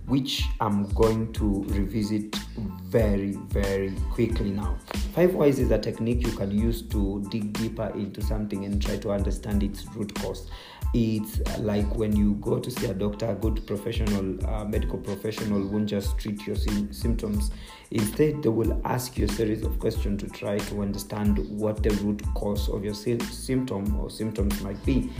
which 0.07 0.45
I'm 0.59 0.87
going 0.93 1.31
to 1.33 1.63
revisit 1.69 2.35
very, 2.83 3.33
very 3.49 3.93
quickly 4.11 4.51
now. 4.51 4.77
Five 5.13 5.35
whys 5.35 5.59
is 5.59 5.71
a 5.71 5.79
technique 5.79 6.25
you 6.25 6.33
can 6.33 6.51
use 6.51 6.81
to 6.89 7.25
dig 7.29 7.53
deeper 7.53 7.91
into 7.95 8.21
something 8.21 8.65
and 8.65 8.81
try 8.81 8.97
to 8.97 9.11
understand 9.11 9.63
its 9.63 9.85
root 9.95 10.13
cause. 10.15 10.49
It's 10.95 11.39
like 11.59 11.95
when 11.95 12.15
you 12.15 12.35
go 12.35 12.59
to 12.59 12.69
see 12.69 12.85
a 12.85 12.93
doctor, 12.93 13.31
a 13.31 13.35
good 13.35 13.65
professional, 13.65 14.45
uh, 14.47 14.63
medical 14.65 14.99
professional 14.99 15.65
won't 15.67 15.87
just 15.87 16.19
treat 16.19 16.45
your 16.45 16.55
symptoms. 16.55 17.51
Instead, 17.93 18.41
they 18.41 18.49
will 18.49 18.81
ask 18.85 19.19
you 19.19 19.25
a 19.25 19.29
series 19.29 19.61
of 19.61 19.77
questions 19.77 20.19
to 20.23 20.27
try 20.27 20.57
to 20.57 20.81
understand 20.81 21.37
what 21.49 21.83
the 21.83 21.91
root 22.03 22.23
cause 22.33 22.67
of 22.69 22.83
your 22.83 22.95
symptom 22.95 23.99
or 23.99 24.09
symptoms 24.09 24.59
might 24.61 24.83
be. 24.83 25.11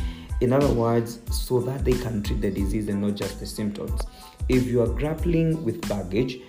In 0.42 0.52
other 0.52 0.74
words, 0.74 1.20
so 1.32 1.60
that 1.62 1.86
they 1.86 1.94
can 1.94 2.24
treat 2.24 2.42
the 2.42 2.50
disease 2.50 2.90
and 2.90 3.00
not 3.00 3.14
just 3.14 3.40
the 3.40 3.46
symptoms. 3.46 4.02
If 4.50 4.66
you 4.66 4.82
are 4.82 4.88
grappling 4.88 5.64
with 5.64 5.88
baggage, 5.88 6.40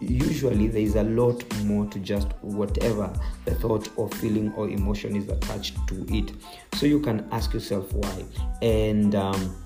usually 0.00 0.68
there 0.68 0.82
is 0.82 0.96
a 0.96 1.02
lot 1.04 1.42
more 1.64 1.86
to 1.86 1.98
just 1.98 2.28
whatever 2.42 3.10
the 3.46 3.54
thought 3.54 3.88
or 3.96 4.10
feeling 4.10 4.52
or 4.56 4.68
emotion 4.68 5.16
is 5.16 5.28
attached 5.28 5.78
to 5.88 6.06
it. 6.14 6.32
So 6.74 6.84
you 6.84 7.00
can 7.00 7.26
ask 7.32 7.54
yourself 7.54 7.90
why. 7.94 8.24
And 8.60 9.14
um, 9.14 9.56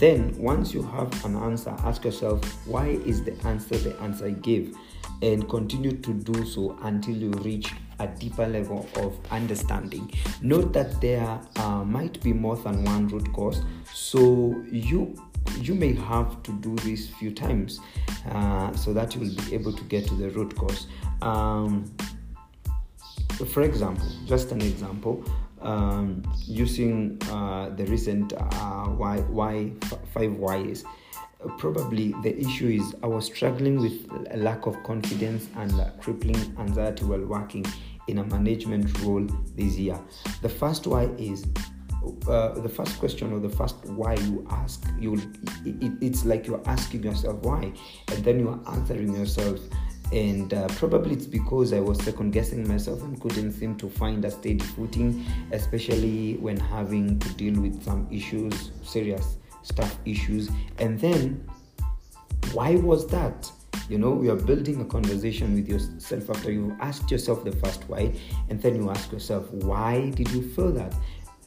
then 0.00 0.36
once 0.36 0.74
you 0.74 0.82
have 0.82 1.24
an 1.24 1.36
answer, 1.36 1.70
ask 1.84 2.04
yourself 2.04 2.44
why 2.66 2.88
is 3.06 3.22
the 3.22 3.34
answer 3.46 3.76
the 3.76 3.96
answer 4.00 4.26
I 4.26 4.30
gave? 4.30 4.76
And 5.20 5.48
continue 5.48 5.92
to 5.92 6.12
do 6.12 6.44
so 6.46 6.78
until 6.82 7.16
you 7.16 7.30
reach 7.30 7.72
a 7.98 8.06
deeper 8.06 8.46
level 8.46 8.88
of 8.96 9.18
understanding. 9.32 10.10
Note 10.42 10.72
that 10.72 11.00
there 11.00 11.40
uh, 11.56 11.84
might 11.84 12.22
be 12.22 12.32
more 12.32 12.56
than 12.56 12.84
one 12.84 13.08
root 13.08 13.32
cause, 13.32 13.62
so 13.92 14.62
you 14.70 15.16
you 15.60 15.74
may 15.74 15.94
have 15.94 16.42
to 16.42 16.52
do 16.60 16.76
this 16.76 17.08
few 17.08 17.32
times 17.32 17.80
uh, 18.30 18.72
so 18.74 18.92
that 18.92 19.14
you 19.14 19.20
will 19.20 19.34
be 19.34 19.54
able 19.54 19.72
to 19.72 19.82
get 19.84 20.06
to 20.06 20.14
the 20.14 20.30
root 20.30 20.54
cause. 20.56 20.86
Um, 21.22 21.90
for 23.52 23.62
example, 23.62 24.06
just 24.26 24.52
an 24.52 24.60
example, 24.62 25.24
um, 25.60 26.22
using 26.46 27.18
uh, 27.30 27.70
the 27.70 27.84
recent 27.86 28.32
uh, 28.32 28.86
y, 28.90 29.72
five 30.12 30.66
Ys. 30.66 30.84
Probably 31.56 32.14
the 32.22 32.36
issue 32.36 32.68
is 32.68 32.96
I 33.02 33.06
was 33.06 33.26
struggling 33.26 33.78
with 33.80 34.08
a 34.32 34.36
lack 34.36 34.66
of 34.66 34.82
confidence 34.82 35.48
and 35.56 35.72
crippling 36.00 36.56
anxiety 36.58 37.04
while 37.04 37.24
working 37.24 37.64
in 38.08 38.18
a 38.18 38.24
management 38.24 38.98
role 39.02 39.26
this 39.54 39.76
year. 39.76 39.98
The 40.42 40.48
first 40.48 40.86
why 40.86 41.04
is 41.16 41.46
uh, 42.26 42.58
the 42.60 42.68
first 42.68 42.98
question 42.98 43.32
or 43.32 43.38
the 43.38 43.48
first 43.48 43.76
why 43.86 44.14
you 44.14 44.46
ask 44.50 44.84
you 44.98 45.14
it, 45.64 45.92
it's 46.00 46.24
like 46.24 46.46
you're 46.46 46.62
asking 46.66 47.02
yourself 47.02 47.36
why 47.42 47.72
and 48.08 48.24
then 48.24 48.38
you're 48.38 48.60
answering 48.68 49.14
yourself 49.14 49.60
and 50.12 50.54
uh, 50.54 50.66
probably 50.68 51.14
it's 51.14 51.26
because 51.26 51.72
I 51.72 51.80
was 51.80 52.02
second 52.02 52.30
guessing 52.30 52.66
myself 52.66 53.02
and 53.02 53.20
couldn't 53.20 53.52
seem 53.52 53.76
to 53.76 53.90
find 53.90 54.24
a 54.24 54.30
steady 54.30 54.58
footing, 54.58 55.24
especially 55.52 56.36
when 56.36 56.56
having 56.56 57.18
to 57.18 57.28
deal 57.34 57.60
with 57.60 57.82
some 57.82 58.08
issues, 58.10 58.70
serious 58.82 59.37
stuff 59.68 59.98
issues. 60.04 60.50
And 60.78 60.98
then, 60.98 61.48
why 62.52 62.76
was 62.76 63.06
that? 63.08 63.50
You 63.88 63.98
know, 63.98 64.22
you 64.22 64.32
are 64.32 64.36
building 64.36 64.80
a 64.80 64.84
conversation 64.84 65.54
with 65.54 65.68
yourself 65.68 66.28
after 66.30 66.52
you 66.52 66.76
asked 66.80 67.10
yourself 67.10 67.44
the 67.44 67.52
first 67.52 67.88
why, 67.88 68.12
and 68.48 68.60
then 68.60 68.76
you 68.76 68.90
ask 68.90 69.10
yourself, 69.12 69.50
why 69.52 70.10
did 70.10 70.30
you 70.30 70.42
feel 70.42 70.72
that? 70.72 70.94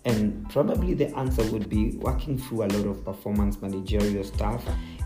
And 0.05 0.49
probably 0.49 0.95
the 0.95 1.15
answer 1.15 1.43
would 1.51 1.69
be 1.69 1.91
working 1.97 2.39
through 2.39 2.63
a 2.63 2.69
lot 2.75 2.88
of 2.88 3.05
performance 3.05 3.62
managerial 3.62 4.23
stuff. 4.23 4.63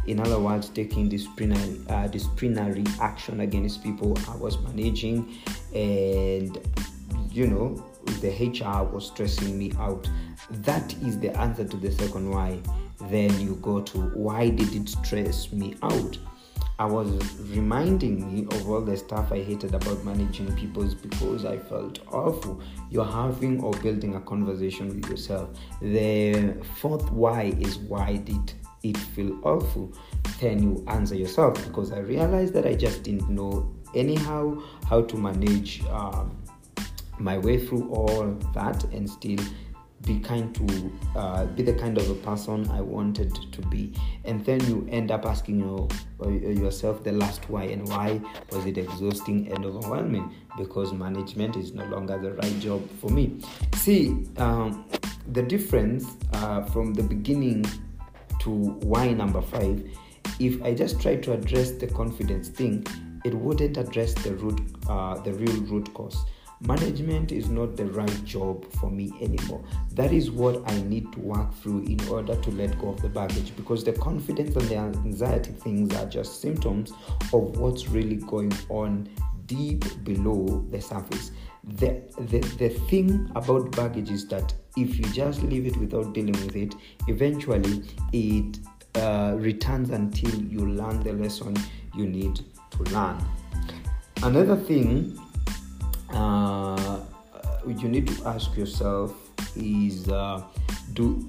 In 0.07 0.21
other 0.21 0.39
words, 0.39 0.69
taking 0.69 1.09
disciplinary, 1.09 1.81
uh, 1.89 2.07
disciplinary 2.07 2.85
action 3.01 3.41
against 3.41 3.83
people 3.83 4.17
I 4.29 4.35
was 4.37 4.57
managing, 4.59 5.35
and 5.73 6.57
you 7.31 7.47
know, 7.47 7.83
the 8.21 8.29
HR 8.29 8.83
was 8.83 9.07
stressing 9.07 9.57
me 9.57 9.71
out. 9.79 10.09
That 10.49 10.93
is 11.03 11.19
the 11.19 11.35
answer 11.37 11.65
to 11.65 11.77
the 11.77 11.91
second 11.91 12.29
why. 12.31 12.59
Then 13.09 13.39
you 13.39 13.55
go 13.61 13.81
to 13.81 13.97
why 14.13 14.49
did 14.49 14.73
it 14.73 14.89
stress 14.89 15.51
me 15.51 15.75
out? 15.81 16.17
I 16.77 16.85
was 16.85 17.09
reminding 17.51 18.33
me 18.33 18.45
of 18.51 18.69
all 18.69 18.81
the 18.81 18.97
stuff 18.97 19.31
I 19.31 19.41
hated 19.41 19.73
about 19.73 20.03
managing 20.03 20.53
people's 20.57 20.93
because 20.93 21.45
I 21.45 21.57
felt 21.57 21.99
awful. 22.11 22.61
You're 22.89 23.05
having 23.05 23.61
or 23.63 23.71
building 23.73 24.15
a 24.15 24.21
conversation 24.21 24.89
with 24.89 25.09
yourself. 25.09 25.49
The 25.81 26.57
fourth 26.81 27.09
why 27.11 27.53
is 27.59 27.77
why 27.77 28.17
did 28.17 28.53
it 28.83 28.97
feel 28.97 29.39
awful? 29.43 29.93
Then 30.41 30.61
you 30.61 30.83
answer 30.89 31.15
yourself 31.15 31.53
because 31.65 31.93
I 31.93 31.99
realized 31.99 32.53
that 32.55 32.65
I 32.65 32.75
just 32.75 33.03
didn't 33.03 33.29
know 33.29 33.73
anyhow 33.93 34.61
how 34.89 35.01
to 35.03 35.15
manage 35.15 35.81
um, 35.85 36.35
my 37.19 37.37
way 37.37 37.63
through 37.65 37.89
all 37.89 38.31
that 38.53 38.83
and 38.85 39.09
still 39.09 39.39
be 40.05 40.19
kind 40.19 40.53
to 40.53 40.91
uh, 41.15 41.45
be 41.45 41.63
the 41.63 41.73
kind 41.73 41.97
of 41.97 42.09
a 42.09 42.13
person 42.15 42.69
I 42.69 42.81
wanted 42.81 43.33
to 43.51 43.61
be, 43.63 43.93
and 44.23 44.43
then 44.45 44.59
you 44.67 44.87
end 44.91 45.11
up 45.11 45.25
asking 45.25 45.59
your, 45.59 45.87
uh, 46.23 46.29
yourself 46.29 47.03
the 47.03 47.11
last 47.11 47.49
why 47.49 47.63
and 47.63 47.87
why 47.87 48.21
was 48.51 48.65
it 48.65 48.77
exhausting 48.77 49.51
and 49.51 49.65
overwhelming? 49.65 50.33
Because 50.57 50.93
management 50.93 51.55
is 51.55 51.73
no 51.73 51.85
longer 51.85 52.19
the 52.19 52.33
right 52.33 52.59
job 52.59 52.87
for 52.99 53.09
me. 53.09 53.39
See, 53.75 54.25
um, 54.37 54.85
the 55.31 55.41
difference 55.41 56.05
uh, 56.33 56.63
from 56.65 56.93
the 56.93 57.03
beginning 57.03 57.65
to 58.41 58.51
why 58.51 59.11
number 59.11 59.41
five, 59.41 59.83
if 60.39 60.61
I 60.61 60.73
just 60.73 61.01
try 61.01 61.15
to 61.15 61.33
address 61.33 61.71
the 61.71 61.87
confidence 61.87 62.49
thing, 62.49 62.85
it 63.23 63.33
wouldn't 63.33 63.77
address 63.77 64.13
the 64.13 64.35
root, 64.35 64.61
uh, 64.87 65.19
the 65.21 65.33
real 65.33 65.61
root 65.63 65.91
cause 65.95 66.25
management 66.61 67.31
is 67.31 67.49
not 67.49 67.75
the 67.75 67.85
right 67.85 68.23
job 68.23 68.65
for 68.73 68.89
me 68.89 69.11
anymore. 69.21 69.63
That 69.91 70.13
is 70.13 70.31
what 70.31 70.61
I 70.69 70.81
need 70.83 71.11
to 71.13 71.19
work 71.19 71.53
through 71.55 71.83
in 71.83 72.07
order 72.07 72.35
to 72.35 72.51
let 72.51 72.77
go 72.79 72.89
of 72.89 73.01
the 73.01 73.09
baggage 73.09 73.55
because 73.55 73.83
the 73.83 73.93
confidence 73.93 74.55
and 74.55 74.67
the 74.69 74.77
anxiety 74.77 75.51
things 75.51 75.93
are 75.95 76.05
just 76.05 76.41
symptoms 76.41 76.91
of 77.33 77.57
what's 77.57 77.89
really 77.89 78.17
going 78.17 78.53
on 78.69 79.09
deep 79.45 79.83
below 80.03 80.65
the 80.69 80.81
surface. 80.81 81.31
The, 81.63 82.01
the, 82.17 82.39
the 82.57 82.69
thing 82.69 83.29
about 83.35 83.71
baggage 83.75 84.11
is 84.11 84.27
that 84.27 84.53
if 84.77 84.97
you 84.97 85.05
just 85.05 85.41
leave 85.43 85.65
it 85.65 85.77
without 85.77 86.13
dealing 86.13 86.33
with 86.45 86.55
it, 86.55 86.75
eventually 87.07 87.83
it 88.13 88.59
uh, 88.95 89.35
returns 89.37 89.89
until 89.89 90.33
you 90.43 90.59
learn 90.59 91.03
the 91.03 91.13
lesson 91.13 91.55
you 91.95 92.07
need 92.07 92.39
to 92.71 92.83
learn. 92.93 93.17
Another 94.23 94.55
thing 94.55 95.19
uh, 96.09 96.99
you 97.67 97.87
need 97.87 98.07
to 98.07 98.27
ask 98.27 98.55
yourself 98.55 99.13
is 99.55 100.09
uh, 100.09 100.43
do 100.93 101.27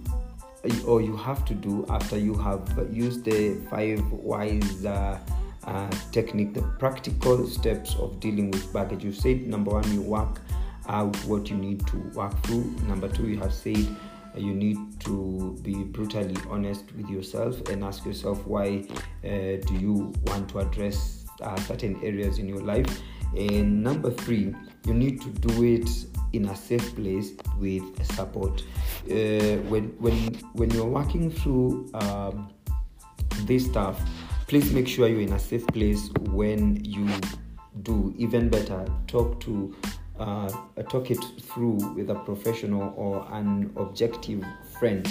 or 0.87 1.01
you 1.01 1.17
have 1.17 1.45
to 1.45 1.55
do 1.55 1.87
after 1.89 2.19
you 2.19 2.35
have 2.35 2.89
used 2.93 3.25
the 3.25 3.55
five 3.71 4.01
whys 4.11 4.85
uh, 4.85 5.19
uh, 5.65 5.91
technique 6.13 6.55
the 6.55 6.63
practical 6.79 7.47
steps 7.47 7.95
of 7.97 8.21
dealing 8.21 8.51
with 8.51 8.73
baggage. 8.73 9.05
You 9.05 9.13
said 9.13 9.47
number 9.47 9.73
one 9.73 9.93
you 9.93 10.03
work 10.03 10.41
out 10.89 11.17
what 11.25 11.51
you 11.51 11.57
need 11.57 11.87
to 11.89 11.97
work 12.15 12.37
through. 12.45 12.65
Number 12.87 13.09
two 13.09 13.29
you 13.29 13.39
have 13.39 13.53
said 13.53 13.87
you 14.37 14.55
need 14.55 14.79
to 15.01 15.59
be 15.63 15.85
brutally 15.85 16.37
honest 16.51 16.85
with 16.95 17.09
yourself 17.09 17.69
and 17.69 17.83
ask 17.83 18.05
yourself 18.05 18.47
why 18.47 18.87
uh, 19.25 19.29
do 19.29 19.75
you 19.79 20.13
want 20.27 20.49
to 20.51 20.59
address 20.59 21.25
uh, 21.41 21.57
certain 21.61 21.99
areas 22.03 22.39
in 22.39 22.49
your 22.49 22.61
life 22.61 23.01
and 23.37 23.83
number 23.83 24.11
three 24.11 24.55
you 24.87 24.95
need 24.95 25.21
to 25.21 25.29
do 25.31 25.65
it 25.65 25.89
in 26.33 26.47
a 26.47 26.57
safe 26.57 26.95
place 26.95 27.33
with 27.59 27.83
support. 28.15 28.63
Uh, 29.11 29.57
when 29.69 29.95
when 29.99 30.35
when 30.55 30.71
you're 30.71 30.85
working 30.85 31.31
through 31.31 31.91
um, 31.95 32.53
this 33.47 33.65
stuff 33.67 34.01
please 34.47 34.73
make 34.73 34.87
sure 34.87 35.09
you're 35.09 35.21
in 35.21 35.33
a 35.33 35.39
safe 35.39 35.67
place 35.69 36.09
when 36.31 36.83
you 36.85 37.09
do 37.83 38.15
even 38.17 38.49
better. 38.49 38.87
Talk 39.07 39.41
to 39.41 39.75
uh, 40.19 40.49
talk 40.89 41.11
it 41.11 41.23
through 41.43 41.95
with 41.95 42.11
a 42.11 42.15
professional 42.15 42.95
or 42.97 43.27
an 43.33 43.73
objective 43.77 44.45
friend 44.79 45.07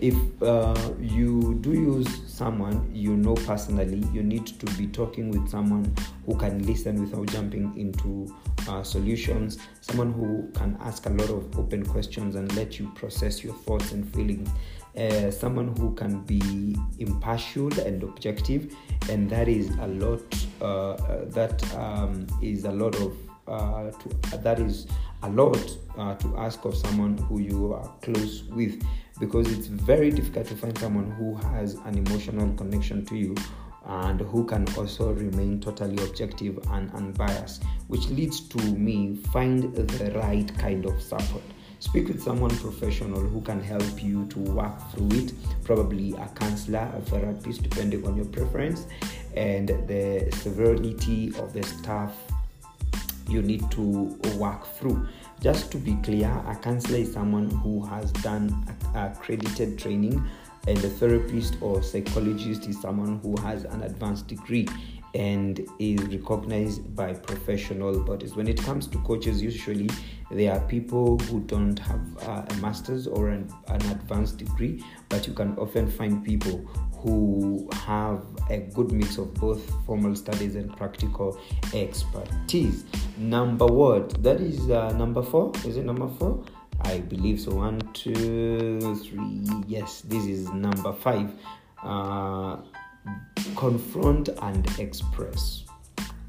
if 0.00 0.42
uh, 0.42 0.74
you 1.00 1.58
do 1.60 1.72
use 1.72 2.22
someone 2.26 2.90
you 2.92 3.16
know 3.16 3.34
personally 3.34 4.04
you 4.12 4.22
need 4.22 4.46
to 4.46 4.66
be 4.76 4.86
talking 4.86 5.30
with 5.30 5.48
someone 5.48 5.94
who 6.26 6.36
can 6.36 6.64
listen 6.66 7.00
without 7.00 7.26
jumping 7.28 7.72
into 7.78 8.32
uh, 8.68 8.82
solutions. 8.82 9.58
Someone 9.80 10.12
who 10.12 10.50
can 10.54 10.76
ask 10.80 11.06
a 11.06 11.10
lot 11.10 11.30
of 11.30 11.58
open 11.58 11.84
questions 11.84 12.34
and 12.34 12.54
let 12.56 12.78
you 12.78 12.90
process 12.94 13.44
your 13.44 13.54
thoughts 13.54 13.92
and 13.92 14.12
feelings. 14.14 14.48
Uh, 14.96 15.30
someone 15.30 15.76
who 15.76 15.94
can 15.94 16.22
be 16.22 16.74
impartial 16.98 17.72
and 17.80 18.02
objective 18.02 18.74
and 19.10 19.28
that 19.28 19.46
is 19.46 19.68
a 19.76 19.86
lot 19.88 20.22
uh, 20.62 20.92
uh, 20.92 21.24
that 21.26 21.74
um, 21.74 22.26
is 22.40 22.64
a 22.64 22.72
lot 22.72 22.94
of 22.96 23.14
uh, 23.48 23.90
to, 23.90 24.36
that 24.38 24.58
is 24.58 24.86
a 25.22 25.30
lot 25.30 25.58
uh, 25.98 26.14
to 26.16 26.36
ask 26.36 26.64
of 26.64 26.76
someone 26.76 27.16
who 27.18 27.40
you 27.40 27.72
are 27.72 27.92
close 28.02 28.44
with 28.44 28.82
because 29.18 29.50
it's 29.50 29.66
very 29.66 30.10
difficult 30.10 30.46
to 30.46 30.54
find 30.54 30.76
someone 30.78 31.10
who 31.12 31.34
has 31.52 31.74
an 31.86 31.96
emotional 31.96 32.52
connection 32.54 33.04
to 33.06 33.16
you 33.16 33.34
and 33.86 34.20
who 34.20 34.44
can 34.44 34.66
also 34.76 35.12
remain 35.12 35.60
totally 35.60 36.02
objective 36.04 36.58
and 36.72 36.90
unbiased 36.92 37.62
which 37.86 38.08
leads 38.08 38.40
to 38.40 38.58
me 38.58 39.16
find 39.32 39.74
the 39.74 40.10
right 40.12 40.56
kind 40.58 40.84
of 40.86 41.00
support. 41.00 41.42
Speak 41.78 42.08
with 42.08 42.22
someone 42.22 42.50
professional 42.56 43.20
who 43.20 43.40
can 43.42 43.62
help 43.62 44.02
you 44.02 44.26
to 44.28 44.38
work 44.38 44.90
through 44.92 45.10
it. 45.12 45.32
Probably 45.62 46.14
a 46.14 46.26
counselor 46.34 46.90
a 46.96 47.00
therapist 47.02 47.62
depending 47.62 48.06
on 48.06 48.16
your 48.16 48.24
preference 48.24 48.86
and 49.36 49.68
the 49.68 50.28
severity 50.32 51.28
of 51.38 51.52
the 51.52 51.62
stuff 51.62 52.16
you 53.28 53.42
need 53.42 53.70
to 53.72 53.80
work 54.36 54.66
through. 54.66 55.06
Just 55.40 55.70
to 55.72 55.78
be 55.78 55.96
clear 56.02 56.30
a 56.46 56.56
counselor 56.56 56.98
is 56.98 57.12
someone 57.12 57.50
who 57.50 57.84
has 57.86 58.12
done 58.12 58.66
accredited 58.94 59.78
training 59.78 60.24
and 60.66 60.78
a 60.78 60.88
therapist 60.88 61.56
or 61.60 61.82
psychologist 61.82 62.66
is 62.66 62.80
someone 62.80 63.18
who 63.20 63.36
has 63.42 63.64
an 63.64 63.82
advanced 63.82 64.26
degree 64.26 64.66
and 65.16 65.66
is 65.78 66.02
recognized 66.02 66.94
by 66.94 67.14
professional 67.14 67.98
bodies. 68.00 68.36
When 68.36 68.48
it 68.48 68.62
comes 68.62 68.86
to 68.88 68.98
coaches, 68.98 69.42
usually 69.42 69.88
there 70.30 70.52
are 70.52 70.60
people 70.60 71.18
who 71.18 71.40
don't 71.40 71.78
have 71.78 72.00
uh, 72.22 72.44
a 72.48 72.54
master's 72.56 73.06
or 73.06 73.28
an, 73.28 73.50
an 73.68 73.80
advanced 73.90 74.36
degree, 74.36 74.84
but 75.08 75.26
you 75.26 75.32
can 75.32 75.56
often 75.56 75.90
find 75.90 76.22
people 76.24 76.58
who 76.98 77.68
have 77.72 78.22
a 78.50 78.58
good 78.74 78.92
mix 78.92 79.16
of 79.16 79.32
both 79.34 79.62
formal 79.86 80.14
studies 80.14 80.54
and 80.54 80.76
practical 80.76 81.40
expertise. 81.72 82.84
Number 83.16 83.66
what? 83.66 84.22
That 84.22 84.40
is 84.40 84.70
uh, 84.70 84.92
number 84.92 85.22
four. 85.22 85.52
Is 85.64 85.76
it 85.76 85.84
number 85.84 86.08
four? 86.08 86.44
I 86.82 86.98
believe 86.98 87.40
so. 87.40 87.54
One, 87.54 87.80
two, 87.94 88.94
three. 88.96 89.48
Yes, 89.66 90.02
this 90.02 90.26
is 90.26 90.50
number 90.50 90.92
five. 90.92 91.32
Uh, 91.82 92.58
confront 93.56 94.28
and 94.42 94.66
express. 94.78 95.64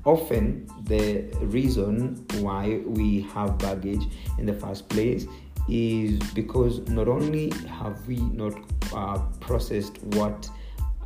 Often, 0.06 0.68
the 0.86 1.24
reason 1.42 2.26
why 2.40 2.82
we 2.86 3.22
have 3.34 3.58
baggage 3.58 4.08
in 4.38 4.46
the 4.46 4.54
first 4.54 4.88
place 4.90 5.28
is 5.68 6.18
because 6.34 6.80
not 6.88 7.10
only 7.10 7.52
have 7.68 8.08
we 8.08 8.16
not 8.16 8.54
uh, 8.96 9.20
processed 9.42 10.02
what 10.16 10.50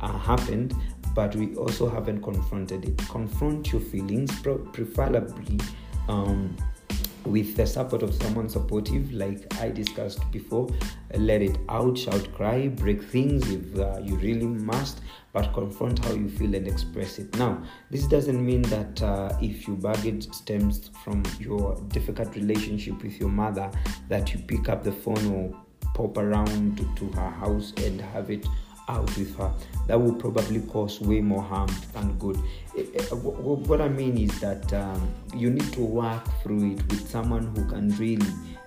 uh, 0.00 0.16
happened, 0.18 0.74
but 1.14 1.34
we 1.34 1.54
also 1.56 1.88
haven't 1.88 2.22
confronted 2.22 2.84
it. 2.84 2.96
Confront 3.08 3.72
your 3.72 3.80
feelings, 3.80 4.30
preferably 4.40 5.58
um, 6.08 6.56
with 7.24 7.56
the 7.56 7.66
support 7.66 8.02
of 8.02 8.14
someone 8.14 8.48
supportive, 8.48 9.12
like 9.12 9.52
I 9.60 9.70
discussed 9.70 10.30
before. 10.30 10.68
Let 11.14 11.42
it 11.42 11.58
out, 11.68 11.96
shout, 11.96 12.28
cry, 12.34 12.68
break 12.68 13.02
things 13.02 13.50
if 13.50 13.78
uh, 13.78 14.00
you 14.02 14.16
really 14.16 14.46
must, 14.46 15.00
but 15.32 15.52
confront 15.52 16.04
how 16.04 16.12
you 16.12 16.28
feel 16.28 16.54
and 16.54 16.66
express 16.66 17.18
it. 17.18 17.36
Now, 17.38 17.62
this 17.90 18.06
doesn't 18.06 18.44
mean 18.44 18.62
that 18.62 19.02
uh, 19.02 19.36
if 19.40 19.66
your 19.66 19.76
baggage 19.76 20.32
stems 20.32 20.90
from 21.04 21.22
your 21.38 21.76
difficult 21.88 22.34
relationship 22.34 23.02
with 23.02 23.18
your 23.20 23.30
mother, 23.30 23.70
that 24.08 24.32
you 24.32 24.40
pick 24.40 24.68
up 24.68 24.82
the 24.82 24.92
phone 24.92 25.32
or 25.32 25.56
pop 25.94 26.16
around 26.16 26.78
to, 26.78 26.94
to 26.96 27.16
her 27.16 27.30
house 27.30 27.72
and 27.78 28.00
have 28.00 28.30
it 28.30 28.46
out 28.88 29.06
with 29.16 29.36
her 29.36 29.52
that 29.86 30.00
will 30.00 30.14
probably 30.14 30.60
cause 30.60 31.00
way 31.00 31.20
more 31.20 31.42
harm 31.42 31.70
than 31.92 32.16
good. 32.18 32.36
Eh, 32.76 32.84
eh, 32.94 33.02
what 33.14 33.80
i 33.80 33.88
mean 33.88 34.16
is 34.18 34.40
that 34.40 34.72
um, 34.72 35.12
you 35.34 35.50
need 35.50 35.72
to 35.72 35.80
work 35.80 36.22
through 36.42 36.72
it 36.72 36.82
with 36.88 37.08
someone 37.08 37.54
who 37.54 37.64
can 37.68 37.90
really 37.96 38.26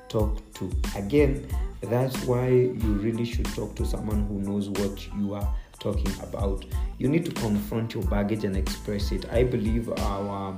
talk 0.10 0.42
to. 0.54 0.72
Again 0.96 1.48
that's 1.82 2.24
why 2.26 2.48
you 2.48 2.94
really 3.02 3.26
should 3.26 3.46
talk 3.46 3.76
to 3.76 3.86
someone 3.86 4.26
who 4.28 4.40
knows 4.40 4.70
what 4.70 5.08
you 5.18 5.34
are 5.36 5.56
talking 5.80 6.12
about. 6.24 6.66
You 6.98 7.08
need 7.08 7.26
to 7.26 7.32
confront 7.32 7.94
your 7.94 8.04
baggage 8.04 8.44
and 8.44 8.56
express 8.56 9.12
it. 9.12 9.32
I 9.32 9.44
believe 9.44 9.90
our 9.90 10.58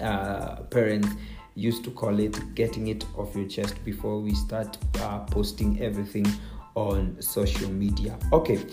uh, 0.00 0.56
parents 0.70 1.08
used 1.54 1.84
to 1.84 1.90
call 1.90 2.18
it 2.20 2.54
getting 2.54 2.88
it 2.88 3.04
off 3.16 3.34
your 3.34 3.48
chest 3.48 3.84
before 3.84 4.20
we 4.20 4.34
start 4.34 4.78
uh, 5.00 5.20
posting 5.20 5.80
everything 5.80 6.26
on 6.74 7.20
social 7.20 7.70
media. 7.70 8.18
Okay, 8.32 8.64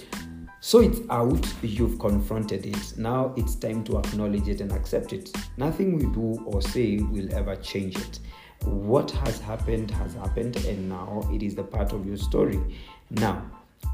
so 0.60 0.80
it's 0.80 1.00
out, 1.10 1.46
you've 1.62 2.00
confronted 2.00 2.66
it. 2.66 2.98
Now 2.98 3.34
it's 3.38 3.56
time 3.56 3.84
to 3.86 4.00
acknowledge 4.00 4.48
it 4.48 4.62
and 4.62 4.72
accept 4.72 5.14
it. 5.14 5.32
Nothing 5.58 5.98
we 5.98 6.06
do 6.14 6.44
or 6.46 6.62
say 6.62 6.98
will 6.98 7.34
ever 7.34 7.56
change 7.56 7.96
it. 7.98 8.20
What 8.64 9.12
has 9.12 9.40
happened 9.40 9.92
has 9.92 10.16
happened, 10.16 10.56
and 10.66 10.90
now 10.90 11.22
it 11.32 11.44
is 11.44 11.56
the 11.56 11.64
part 11.64 11.94
of 11.94 12.06
your 12.06 12.18
story. 12.18 12.60
Now, 13.12 13.46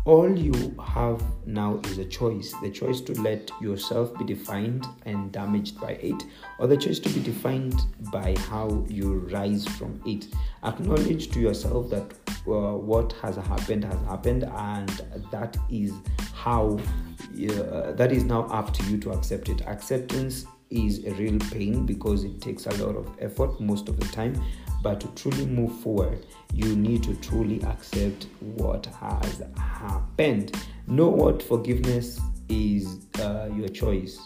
all 0.05 0.37
you 0.37 0.75
have 0.83 1.23
now 1.45 1.79
is 1.85 1.97
a 1.97 2.05
choice 2.05 2.53
the 2.61 2.69
choice 2.69 2.99
to 3.01 3.13
let 3.21 3.49
yourself 3.61 4.17
be 4.17 4.25
defined 4.25 4.85
and 5.05 5.31
damaged 5.31 5.79
by 5.79 5.91
it, 5.91 6.25
or 6.59 6.67
the 6.67 6.75
choice 6.75 6.99
to 6.99 7.09
be 7.09 7.21
defined 7.21 7.75
by 8.11 8.35
how 8.49 8.85
you 8.89 9.19
rise 9.31 9.65
from 9.65 10.01
it. 10.05 10.27
Acknowledge 10.63 11.31
to 11.31 11.39
yourself 11.39 11.89
that 11.89 12.13
uh, 12.47 12.75
what 12.77 13.13
has 13.21 13.37
happened 13.37 13.85
has 13.85 14.01
happened, 14.05 14.43
and 14.43 14.89
that 15.31 15.55
is 15.69 15.93
how 16.33 16.77
uh, 17.33 17.91
that 17.93 18.11
is 18.11 18.23
now 18.25 18.43
up 18.47 18.73
to 18.73 18.83
you 18.89 18.97
to 18.97 19.11
accept 19.11 19.47
it. 19.47 19.61
Acceptance 19.67 20.45
is 20.73 21.05
a 21.05 21.11
real 21.13 21.39
pain 21.51 21.85
because 21.85 22.23
it 22.23 22.41
takes 22.41 22.65
a 22.65 22.85
lot 22.85 22.95
of 22.95 23.09
effort 23.19 23.59
most 23.59 23.87
of 23.89 23.99
the 23.99 24.07
time 24.07 24.41
but 24.83 24.99
to 24.99 25.07
truly 25.15 25.45
move 25.45 25.79
forward, 25.79 26.25
you 26.53 26.75
need 26.75 27.03
to 27.03 27.15
truly 27.15 27.63
accept 27.63 28.27
what 28.41 28.85
has 28.99 29.41
happened. 29.57 30.61
Know 30.87 31.07
what 31.07 31.41
forgiveness 31.41 32.19
is 32.49 32.99
uh, 33.19 33.49
your 33.55 33.69
choice. 33.69 34.19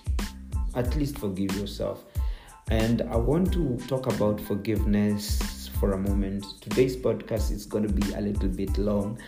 At 0.73 0.95
least 0.95 1.19
forgive 1.19 1.55
yourself. 1.55 2.05
And 2.71 3.03
I 3.03 3.17
want 3.17 3.53
to 3.53 3.77
talk 3.87 4.11
about 4.11 4.41
forgiveness 4.41 5.69
for 5.79 5.91
a 5.91 5.97
moment. 5.97 6.43
Today's 6.59 6.97
podcast 6.97 7.51
is 7.51 7.67
going 7.67 7.87
to 7.87 7.93
be 7.93 8.13
a 8.13 8.21
little 8.21 8.49
bit 8.49 8.75
long 8.79 9.19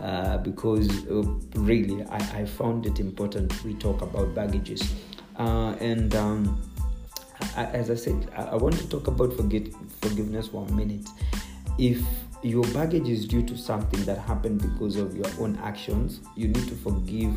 uh, 0.00 0.36
because 0.38 1.06
uh, 1.06 1.22
really 1.54 2.04
I, 2.04 2.40
I, 2.40 2.44
found 2.44 2.84
it 2.84 3.00
important 3.00 3.64
we 3.64 3.74
talk 3.74 4.02
about 4.02 4.34
baggages. 4.34 4.92
Uh, 5.38 5.74
and 5.80 6.14
um, 6.14 6.62
as 7.56 7.90
I 7.90 7.94
said, 7.94 8.30
I 8.36 8.56
want 8.56 8.76
to 8.78 8.88
talk 8.88 9.06
about 9.06 9.34
forget, 9.34 9.68
forgiveness 10.00 10.48
for 10.48 10.66
a 10.66 10.72
minute. 10.72 11.08
If 11.78 12.02
your 12.42 12.64
baggage 12.72 13.08
is 13.08 13.26
due 13.26 13.42
to 13.46 13.56
something 13.56 14.04
that 14.04 14.18
happened 14.18 14.60
because 14.60 14.96
of 14.96 15.16
your 15.16 15.26
own 15.40 15.58
actions, 15.62 16.20
you 16.36 16.48
need 16.48 16.68
to 16.68 16.74
forgive 16.74 17.36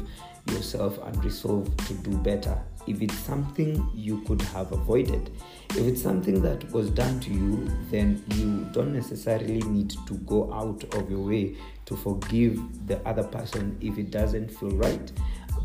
yourself 0.51 0.99
and 1.05 1.23
resolve 1.23 1.75
to 1.88 1.93
do 1.95 2.17
better. 2.17 2.57
If 2.86 3.01
it's 3.01 3.17
something 3.19 3.89
you 3.93 4.21
could 4.21 4.41
have 4.41 4.71
avoided, 4.71 5.29
if 5.71 5.77
it's 5.77 6.01
something 6.01 6.41
that 6.41 6.71
was 6.71 6.89
done 6.89 7.19
to 7.21 7.29
you, 7.31 7.69
then 7.91 8.23
you 8.36 8.65
don't 8.71 8.93
necessarily 8.93 9.60
need 9.60 9.89
to 10.07 10.13
go 10.25 10.53
out 10.53 10.83
of 10.95 11.10
your 11.10 11.19
way 11.19 11.57
to 11.86 11.95
forgive 11.97 12.60
the 12.88 12.99
other 13.07 13.23
person 13.23 13.77
if 13.81 13.97
it 13.97 14.12
doesn't 14.12 14.49
feel 14.49 14.71
right. 14.71 15.12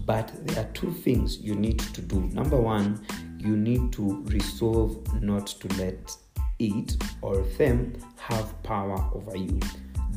But 0.07 0.33
there 0.47 0.65
are 0.65 0.69
two 0.73 0.93
things 0.93 1.39
you 1.39 1.55
need 1.55 1.79
to 1.79 2.03
do. 2.03 2.21
Number 2.33 2.57
one, 2.57 3.05
you 3.39 3.57
need 3.57 3.93
to 3.95 4.23
resolve 4.27 5.23
not 5.23 5.47
to 5.47 5.69
let 5.79 6.17
it 6.59 6.97
or 7.23 7.43
them 7.59 7.95
have 8.17 8.63
power 8.63 9.05
over 9.15 9.37
you. 9.37 9.61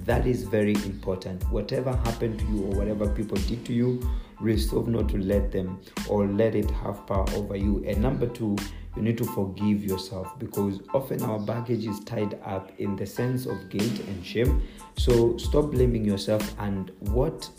that 0.04 0.28
is 0.28 0.44
very 0.44 0.74
important 0.86 1.44
whatever 1.52 1.96
happened 1.98 2.38
to 2.38 2.46
you 2.46 2.64
or 2.66 2.76
whatever 2.76 3.08
people 3.10 3.38
did 3.48 3.66
to 3.66 3.74
you 3.74 4.00
resolve 4.40 4.88
not 4.88 5.10
to 5.10 5.18
let 5.18 5.52
them 5.52 5.80
or 6.10 6.28
let 6.28 6.56
it 6.56 6.70
have 6.70 7.06
power 7.08 7.26
over 7.34 7.56
you 7.56 7.84
and 7.88 8.02
number 8.02 8.28
two 8.28 8.56
you 8.96 9.02
need 9.02 9.18
to 9.18 9.24
forgive 9.24 9.84
yourself 9.84 10.38
because 10.38 10.80
often 10.94 11.22
our 11.24 11.40
baggage 11.40 11.86
is 11.86 12.00
tied 12.02 12.40
up 12.46 12.72
in 12.78 12.96
the 12.96 13.06
sense 13.06 13.46
of 13.46 13.70
guilt 13.70 14.00
and 14.00 14.26
shame 14.26 14.62
so 14.98 15.36
stop 15.38 15.72
blaming 15.72 16.06
yourself 16.06 16.54
and 16.60 16.92
what 17.00 17.50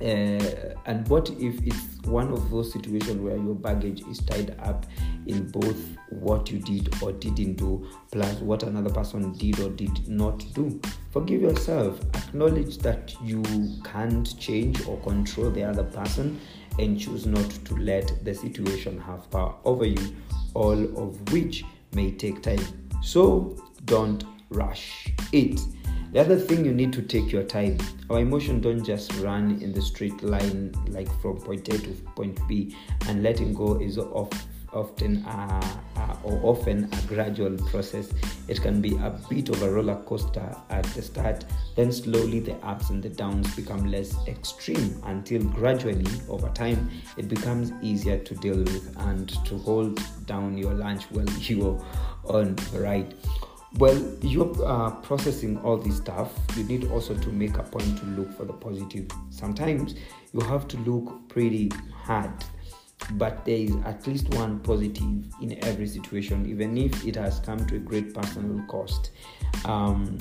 uh, 0.00 0.74
and 0.86 1.06
what 1.08 1.30
if 1.30 1.62
it's 1.62 2.06
one 2.06 2.32
of 2.32 2.50
those 2.50 2.72
situations 2.72 3.20
where 3.20 3.36
your 3.36 3.54
baggage 3.54 4.02
is 4.08 4.18
tied 4.18 4.56
up 4.60 4.86
in 5.26 5.48
both 5.50 5.78
what 6.10 6.50
you 6.50 6.58
did 6.58 6.92
or 7.02 7.12
didn't 7.12 7.54
do 7.54 7.86
plus 8.10 8.40
what 8.40 8.62
another 8.64 8.90
person 8.90 9.32
did 9.34 9.58
or 9.60 9.70
did 9.70 10.08
not 10.08 10.44
do? 10.54 10.80
Forgive 11.10 11.42
yourself. 11.42 12.00
Acknowledge 12.14 12.78
that 12.78 13.14
you 13.22 13.42
can't 13.84 14.38
change 14.38 14.86
or 14.86 14.98
control 15.00 15.50
the 15.50 15.62
other 15.62 15.84
person 15.84 16.40
and 16.78 16.98
choose 16.98 17.24
not 17.24 17.48
to 17.64 17.76
let 17.76 18.24
the 18.24 18.34
situation 18.34 19.00
have 19.00 19.30
power 19.30 19.54
over 19.64 19.84
you 19.84 20.14
all 20.54 20.82
of 20.96 21.32
which 21.32 21.64
may 21.94 22.10
take 22.12 22.42
time. 22.42 22.64
So 23.02 23.56
don't 23.84 24.24
rush 24.50 25.12
it 25.32 25.60
the 26.14 26.20
other 26.20 26.38
thing 26.38 26.64
you 26.64 26.72
need 26.72 26.92
to 26.92 27.02
take 27.02 27.32
your 27.32 27.42
time. 27.42 27.76
Our 28.08 28.20
emotion 28.20 28.60
don't 28.60 28.84
just 28.84 29.12
run 29.16 29.60
in 29.60 29.72
the 29.72 29.82
straight 29.82 30.22
line 30.22 30.72
like 30.86 31.08
from 31.20 31.38
point 31.38 31.68
A 31.68 31.76
to 31.76 31.90
point 32.14 32.38
B, 32.46 32.76
and 33.08 33.24
letting 33.24 33.52
go 33.52 33.80
is 33.80 33.98
off, 33.98 34.30
often 34.72 35.24
a, 35.24 35.80
a, 35.96 36.18
or 36.22 36.38
often 36.44 36.88
a 36.92 37.06
gradual 37.08 37.58
process. 37.66 38.12
It 38.46 38.62
can 38.62 38.80
be 38.80 38.94
a 38.94 39.18
bit 39.28 39.48
of 39.48 39.60
a 39.62 39.68
roller 39.68 40.00
coaster 40.04 40.56
at 40.70 40.84
the 40.84 41.02
start, 41.02 41.46
then 41.74 41.90
slowly 41.90 42.38
the 42.38 42.54
ups 42.58 42.90
and 42.90 43.02
the 43.02 43.08
downs 43.08 43.52
become 43.56 43.90
less 43.90 44.14
extreme 44.28 45.02
until 45.06 45.42
gradually 45.42 46.06
over 46.28 46.48
time 46.50 46.90
it 47.16 47.28
becomes 47.28 47.72
easier 47.82 48.18
to 48.18 48.34
deal 48.36 48.58
with 48.58 48.94
and 48.98 49.30
to 49.46 49.58
hold 49.58 50.00
down 50.26 50.56
your 50.56 50.74
lunch 50.74 51.06
while 51.10 51.28
you're 51.40 51.84
on 52.28 52.54
the 52.54 52.80
ride 52.80 53.14
well 53.78 54.00
you're 54.22 54.52
uh, 54.64 54.90
processing 54.90 55.58
all 55.58 55.76
this 55.76 55.96
stuff. 55.96 56.32
You 56.56 56.64
need 56.64 56.90
also 56.90 57.14
to 57.14 57.28
make 57.30 57.56
a 57.56 57.62
point 57.62 57.98
to 57.98 58.04
look 58.06 58.32
for 58.36 58.44
the 58.44 58.52
positive. 58.52 59.08
Sometimes 59.30 59.94
you 60.32 60.40
have 60.40 60.68
to 60.68 60.76
look 60.78 61.28
pretty 61.28 61.70
hard 61.92 62.32
but 63.12 63.44
there 63.44 63.56
is 63.56 63.74
at 63.84 64.06
least 64.06 64.28
one 64.34 64.60
positive 64.60 65.24
in 65.42 65.58
every 65.62 65.86
situation 65.86 66.46
even 66.46 66.78
if 66.78 67.06
it 67.06 67.16
has 67.16 67.38
come 67.40 67.64
to 67.66 67.76
a 67.76 67.78
great 67.78 68.14
personal 68.14 68.64
cost. 68.66 69.10
Um, 69.64 70.18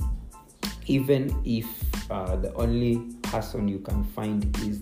even 0.88 1.42
if 1.46 1.66
uh, 2.12 2.36
the 2.36 2.54
only 2.56 2.98
person 3.22 3.68
you 3.68 3.80
can 3.80 4.04
find 4.04 4.56
is 4.60 4.82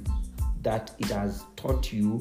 that 0.62 0.92
it 1.00 1.08
has 1.08 1.46
taught 1.56 1.92
you 1.94 2.20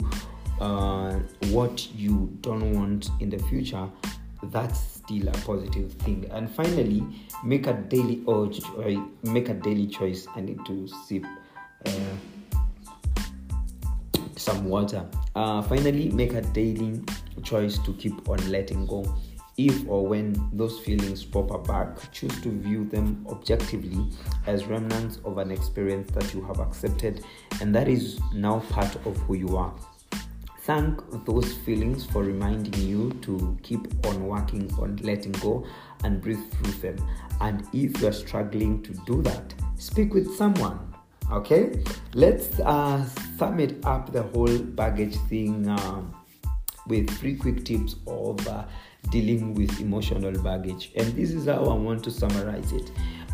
uh, 0.60 1.14
what 1.48 1.92
you 1.94 2.36
don't 2.42 2.74
want 2.74 3.08
in 3.20 3.30
the 3.30 3.38
future 3.38 3.88
that's 4.44 4.99
still 5.10 5.28
a 5.28 5.32
positive 5.32 5.92
thing. 5.94 6.26
And 6.30 6.50
finally 6.50 7.04
make 7.44 7.66
a 7.66 7.72
daily 7.72 8.22
urge 8.28 8.60
or 8.76 9.08
make 9.24 9.48
a 9.48 9.54
daily 9.54 9.86
choice. 9.86 10.26
I 10.36 10.40
need 10.40 10.64
to 10.66 10.88
sip 11.06 11.24
uh, 11.86 11.90
some 14.36 14.64
water. 14.66 15.06
Uh, 15.34 15.62
finally 15.62 16.10
make 16.10 16.34
a 16.34 16.42
daily 16.42 17.02
choice 17.42 17.78
to 17.78 17.92
keep 17.94 18.28
on 18.28 18.38
letting 18.50 18.86
go. 18.86 19.04
If 19.56 19.86
or 19.88 20.06
when 20.06 20.48
those 20.52 20.78
feelings 20.78 21.22
pop 21.24 21.52
up 21.52 21.66
back 21.66 22.12
choose 22.12 22.40
to 22.40 22.48
view 22.48 22.84
them 22.84 23.26
objectively 23.28 24.06
as 24.46 24.64
remnants 24.64 25.18
of 25.24 25.36
an 25.36 25.50
experience 25.50 26.10
that 26.12 26.32
you 26.32 26.42
have 26.42 26.60
accepted. 26.60 27.24
And 27.60 27.74
that 27.74 27.88
is 27.88 28.20
now 28.32 28.60
part 28.70 28.94
of 29.04 29.16
who 29.18 29.34
you 29.34 29.56
are 29.56 29.74
Thank 30.64 31.24
those 31.24 31.54
feelings 31.54 32.04
for 32.04 32.22
reminding 32.22 32.74
you 32.86 33.12
to 33.22 33.58
keep 33.62 34.06
on 34.06 34.26
working 34.26 34.70
on 34.78 34.96
letting 35.02 35.32
go 35.32 35.66
and 36.04 36.20
breathe 36.20 36.52
through 36.52 36.72
them. 36.72 37.08
And 37.40 37.66
if 37.72 38.00
you're 38.00 38.12
struggling 38.12 38.82
to 38.82 38.92
do 39.06 39.22
that, 39.22 39.54
speak 39.76 40.12
with 40.12 40.34
someone. 40.36 40.94
Okay, 41.32 41.82
let's 42.12 42.60
uh, 42.60 43.04
sum 43.38 43.60
it 43.60 43.84
up 43.86 44.12
the 44.12 44.22
whole 44.22 44.58
baggage 44.58 45.16
thing 45.28 45.68
um, 45.68 46.14
with 46.86 47.08
three 47.18 47.36
quick 47.36 47.64
tips 47.64 47.96
of 48.06 48.46
uh, 48.46 48.64
dealing 49.10 49.54
with 49.54 49.80
emotional 49.80 50.32
baggage. 50.42 50.90
And 50.96 51.06
this 51.14 51.30
is 51.30 51.46
how 51.46 51.64
I 51.64 51.74
want 51.74 52.04
to 52.04 52.10
summarize 52.10 52.72
it. 52.72 52.90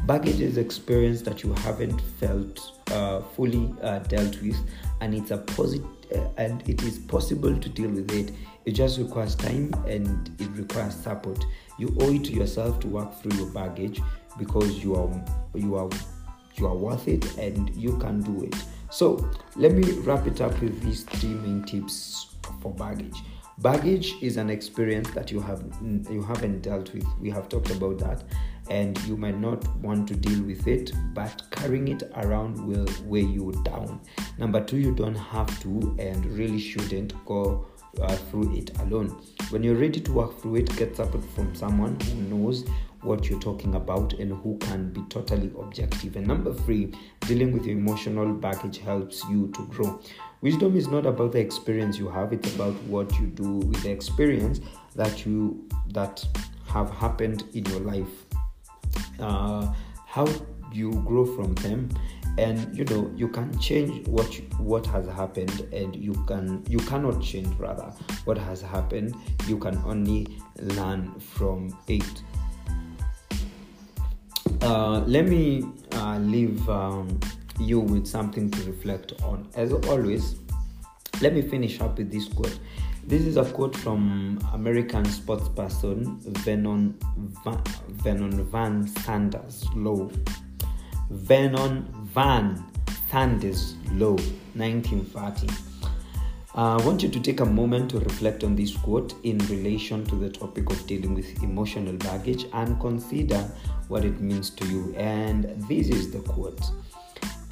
Baggage 0.07 0.41
is 0.41 0.57
experience 0.57 1.21
that 1.23 1.43
you 1.43 1.53
haven't 1.55 2.01
felt 2.21 2.81
uh, 2.93 3.23
fully 3.23 3.75
uh, 3.83 3.99
dealt 4.01 4.41
with, 4.41 4.57
and 5.01 5.13
it's 5.13 5.33
a 5.33 5.39
positive 5.39 5.85
uh, 6.15 6.29
and 6.37 6.63
it 6.69 6.85
is 6.85 6.97
possible 6.97 7.59
to 7.59 7.69
deal 7.69 7.91
with 7.91 8.13
it. 8.13 8.33
It 8.67 8.73
just 8.73 8.99
requires 8.99 9.35
time 9.35 9.75
and 9.89 10.31
it 10.39 10.49
requires 10.57 10.95
support. 10.95 11.45
You 11.81 11.93
owe 12.01 12.13
it 12.13 12.23
to 12.27 12.33
yourself 12.33 12.79
to 12.81 12.87
work 12.87 13.21
through 13.21 13.37
your 13.37 13.51
baggage 13.51 14.01
because 14.39 14.85
you 14.85 14.95
are 14.95 15.25
you 15.55 15.75
are 15.75 15.91
you 16.55 16.69
are 16.69 16.77
worth 16.77 17.09
it 17.09 17.37
and 17.37 17.75
you 17.75 17.99
can 17.99 18.21
do 18.21 18.45
it. 18.45 18.55
So 18.91 19.29
let 19.57 19.73
me 19.73 19.91
wrap 20.03 20.29
it 20.29 20.41
up 20.41 20.53
with 20.61 20.81
these 20.85 21.03
three 21.03 21.31
main 21.31 21.65
tips 21.65 22.37
for 22.63 22.73
baggage. 22.73 23.19
Baggage 23.59 24.15
is 24.23 24.37
an 24.37 24.51
experience 24.51 25.11
that 25.11 25.33
you 25.33 25.41
have 25.41 25.65
you 26.09 26.23
haven't 26.23 26.61
dealt 26.61 26.95
with. 26.95 27.07
We 27.21 27.31
have 27.31 27.49
talked 27.49 27.71
about 27.71 27.99
that 27.99 28.23
and 28.69 28.99
you 29.05 29.17
might 29.17 29.39
not 29.39 29.65
want 29.79 30.09
to 30.09 30.15
deal 30.15 30.43
with 30.43 30.67
it, 30.67 30.93
but 31.15 31.43
carrying 31.51 31.89
it 31.89 32.03
around 32.17 32.59
will 32.67 32.87
weigh 33.05 33.21
you 33.21 33.53
down. 33.65 34.01
Number 34.39 34.63
two, 34.63 34.79
you 34.79 34.95
don't 34.95 35.15
have 35.15 35.61
to 35.61 35.97
and 35.99 36.25
really 36.27 36.59
shouldn't 36.59 37.13
go 37.25 37.67
uh, 38.01 38.17
through 38.17 38.57
it 38.57 38.77
alone. 38.81 39.09
When 39.51 39.63
you're 39.63 39.77
ready 39.77 40.01
to 40.01 40.13
work 40.13 40.41
through 40.41 40.57
it, 40.57 40.77
get 40.77 40.97
support 40.97 41.25
from 41.35 41.55
someone 41.55 41.99
who 42.01 42.15
knows 42.37 42.65
what 43.03 43.31
you're 43.31 43.41
talking 43.41 43.77
about 43.77 44.15
and 44.15 44.33
who 44.43 44.59
can 44.59 44.91
be 44.91 45.03
totally 45.09 45.53
objective. 45.59 46.17
And 46.17 46.27
number 46.27 46.53
three, 46.53 46.93
dealing 47.21 47.53
with 47.53 47.65
your 47.65 47.79
emotional 47.79 48.33
baggage 48.33 48.79
helps 48.79 49.25
you 49.31 49.51
to 49.53 49.67
grow. 49.67 50.01
Wisdom 50.43 50.77
is 50.77 50.89
not 50.89 51.07
about 51.07 51.33
the 51.33 51.39
experience 51.39 51.99
you 51.99 52.09
have, 52.09 52.33
it's 52.33 52.55
about 52.55 52.75
what 52.85 53.19
you 53.19 53.27
do 53.27 53.59
with 53.59 53.83
the 53.83 53.91
experience 53.91 54.61
that 54.95 55.25
you 55.25 55.67
that 55.93 56.25
have 56.67 56.91
happened 56.91 57.45
in 57.55 57.65
your 57.67 57.81
life 57.81 58.26
uh, 59.21 59.73
how 60.07 60.27
you 60.73 60.93
grow 61.05 61.25
from 61.25 61.55
them. 61.57 61.89
And 62.39 62.77
you 62.77 62.85
know 62.85 63.11
you 63.17 63.29
can 63.29 63.59
change 63.59 64.07
what 64.09 64.37
you, 64.37 64.45
what 64.59 64.85
has 64.87 65.07
happened 65.07 65.67
and 65.73 65.97
you 65.97 66.13
can 66.27 66.63
you 66.69 66.79
cannot 66.81 67.23
change 67.23 67.49
rather 67.59 67.91
what 68.27 68.37
has 68.37 68.61
happened. 68.61 69.15
You 69.47 69.57
can 69.59 69.77
only 69.87 70.39
learn 70.61 71.19
from 71.19 71.75
it. 71.89 72.23
Uh, 74.61 75.01
let 75.07 75.27
me 75.27 75.65
uh, 75.93 76.19
leave 76.19 76.69
um, 76.69 77.19
you 77.59 77.81
with 77.81 78.07
something 78.07 78.51
to 78.51 78.63
reflect 78.65 79.15
on. 79.23 79.49
As 79.55 79.73
always 79.73 80.37
let 81.23 81.35
me 81.35 81.41
finish 81.41 81.81
up 81.81 81.97
with 81.97 82.11
this 82.11 82.29
quote 82.29 82.59
this 83.07 83.23
is 83.23 83.37
a 83.37 83.45
quote 83.45 83.77
from 83.77 84.39
American 84.53 85.05
sports 85.05 85.49
person 85.49 86.19
Vernon 86.21 86.99
Van, 87.45 87.63
Vernon 87.91 88.45
Van 88.47 88.87
Sanders 88.89 89.65
Law. 89.77 90.11
Vernon 91.11 91.87
Van 92.13 92.65
Sanders 93.09 93.77
Law, 93.93 94.17
1930. 94.55 95.47
Uh, 96.57 96.79
I 96.79 96.85
want 96.85 97.03
you 97.03 97.09
to 97.09 97.21
take 97.21 97.39
a 97.41 97.45
moment 97.45 97.91
to 97.91 98.01
reflect 98.01 98.43
on 98.43 98.57
this 98.57 98.77
quote 98.77 99.15
in 99.23 99.39
relation 99.39 100.05
to 100.07 100.17
the 100.17 100.29
topic 100.29 100.69
of 100.71 100.85
dealing 100.89 101.15
with 101.15 101.43
emotional 101.45 101.93
baggage 101.99 102.47
and 102.55 102.81
consider 102.81 103.39
what 103.87 104.05
it 104.05 104.21
means 104.21 104.51
to 104.51 104.67
you. 104.67 104.93
And 104.97 105.45
this 105.69 105.91
is 105.91 106.11
the 106.11 106.21
quote 106.21 106.61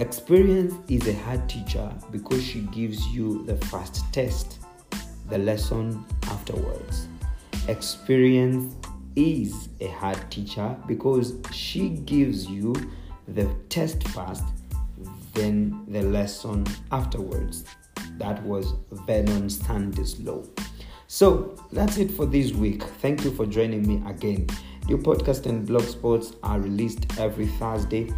Experience 0.01 0.75
is 0.89 1.07
a 1.07 1.15
hard 1.15 1.49
teacher 1.49 1.93
because 2.11 2.43
she 2.43 2.63
gives 2.73 3.07
you 3.09 3.45
the 3.45 3.57
first 3.67 4.03
test 4.13 4.64
the 5.29 5.39
lesson 5.39 6.05
afterwards. 6.25 7.09
Experience 7.69 8.75
is 9.17 9.69
a 9.81 9.89
hard 9.89 10.19
teacher 10.31 10.77
because 10.87 11.35
she 11.53 11.89
gives 11.91 12.47
you 12.47 12.75
the 13.29 13.45
test 13.69 14.07
first, 14.09 14.45
then 15.33 15.85
the 15.89 16.03
lesson 16.03 16.67
afterwards. 16.93 17.65
That 18.19 18.43
was 18.43 18.75
Vernon 18.91 19.49
Sanders 19.51 20.21
Law. 20.21 20.43
So 21.07 21.57
that's 21.73 21.97
it 21.97 22.11
for 22.11 22.27
this 22.27 22.53
week. 22.53 22.83
Thank 22.83 23.25
you 23.25 23.31
for 23.31 23.47
joining 23.47 23.87
me 23.87 24.03
again. 24.09 24.47
New 24.89 24.99
podcast 24.99 25.47
and 25.47 25.67
blog 25.67 25.85
spots 25.85 26.35
are 26.43 26.61
released 26.61 27.19
every 27.19 27.47
Thursday, 27.47 28.13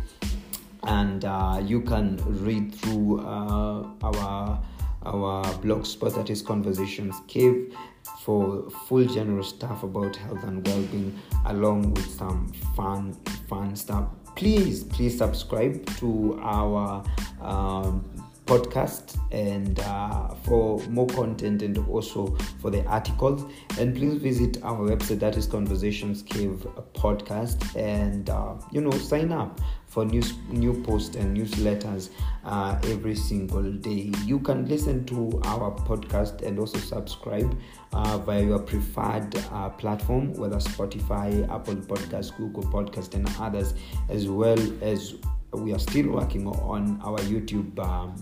and 0.82 1.24
uh, 1.24 1.60
you 1.62 1.80
can 1.80 2.16
read 2.42 2.74
through 2.74 3.20
uh, 3.20 3.86
our 4.02 4.60
our 5.06 5.52
blog 5.58 5.86
spot 5.86 6.14
that 6.14 6.30
is 6.30 6.42
Conversations 6.42 7.16
Cave 7.28 7.74
for 8.22 8.68
full 8.86 9.04
general 9.04 9.42
stuff 9.44 9.82
about 9.82 10.16
health 10.16 10.42
and 10.44 10.66
well-being 10.66 11.18
along 11.46 11.94
with 11.94 12.06
some 12.10 12.52
fun 12.74 13.14
fun 13.48 13.76
stuff. 13.76 14.08
Please, 14.34 14.84
please 14.84 15.16
subscribe 15.16 15.86
to 15.96 16.38
our 16.42 17.04
um, 17.40 18.04
podcast 18.46 19.18
and 19.32 19.80
uh, 19.80 20.34
for 20.44 20.80
more 20.88 21.06
content 21.08 21.62
and 21.62 21.78
also 21.88 22.34
for 22.60 22.70
the 22.70 22.84
articles. 22.86 23.44
And 23.78 23.94
please 23.94 24.14
visit 24.14 24.62
our 24.62 24.88
website 24.88 25.20
that 25.20 25.36
is 25.36 25.46
conversations 25.46 26.22
cave 26.22 26.66
podcast. 26.94 27.76
And 27.76 28.30
uh, 28.30 28.54
you 28.70 28.80
know 28.80 28.92
sign 28.92 29.32
up 29.32 29.60
for 29.86 30.04
news 30.04 30.34
new 30.48 30.82
posts 30.82 31.16
and 31.16 31.36
newsletters 31.36 32.10
uh, 32.44 32.78
every 32.84 33.14
single 33.14 33.72
day. 33.72 34.12
You 34.24 34.38
can 34.40 34.66
listen 34.68 35.04
to 35.06 35.40
our 35.44 35.70
podcast 35.72 36.42
and 36.42 36.58
also 36.58 36.78
subscribe 36.78 37.56
uh, 37.92 38.18
via 38.18 38.42
your 38.42 38.58
preferred 38.58 39.34
uh, 39.52 39.70
platform 39.70 40.32
whether 40.34 40.56
spotify 40.56 41.48
apple 41.48 41.76
podcast 41.76 42.36
google 42.36 42.62
podcast 42.64 43.14
and 43.14 43.28
others 43.38 43.74
as 44.08 44.28
well 44.28 44.58
as 44.82 45.14
we 45.52 45.72
are 45.72 45.78
still 45.78 46.08
working 46.08 46.46
on 46.46 47.00
our 47.02 47.18
YouTube 47.20 47.78
um, 47.78 48.14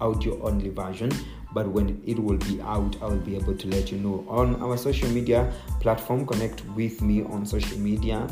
audio 0.00 0.40
only 0.42 0.70
version. 0.70 1.10
But 1.52 1.68
when 1.68 2.00
it 2.06 2.18
will 2.18 2.36
be 2.36 2.60
out, 2.60 2.96
I 3.00 3.06
will 3.06 3.16
be 3.16 3.36
able 3.36 3.56
to 3.56 3.68
let 3.68 3.90
you 3.90 3.98
know 3.98 4.24
on 4.28 4.60
our 4.62 4.76
social 4.76 5.08
media 5.10 5.52
platform. 5.80 6.26
Connect 6.26 6.64
with 6.76 7.00
me 7.00 7.22
on 7.22 7.46
social 7.46 7.78
media. 7.78 8.28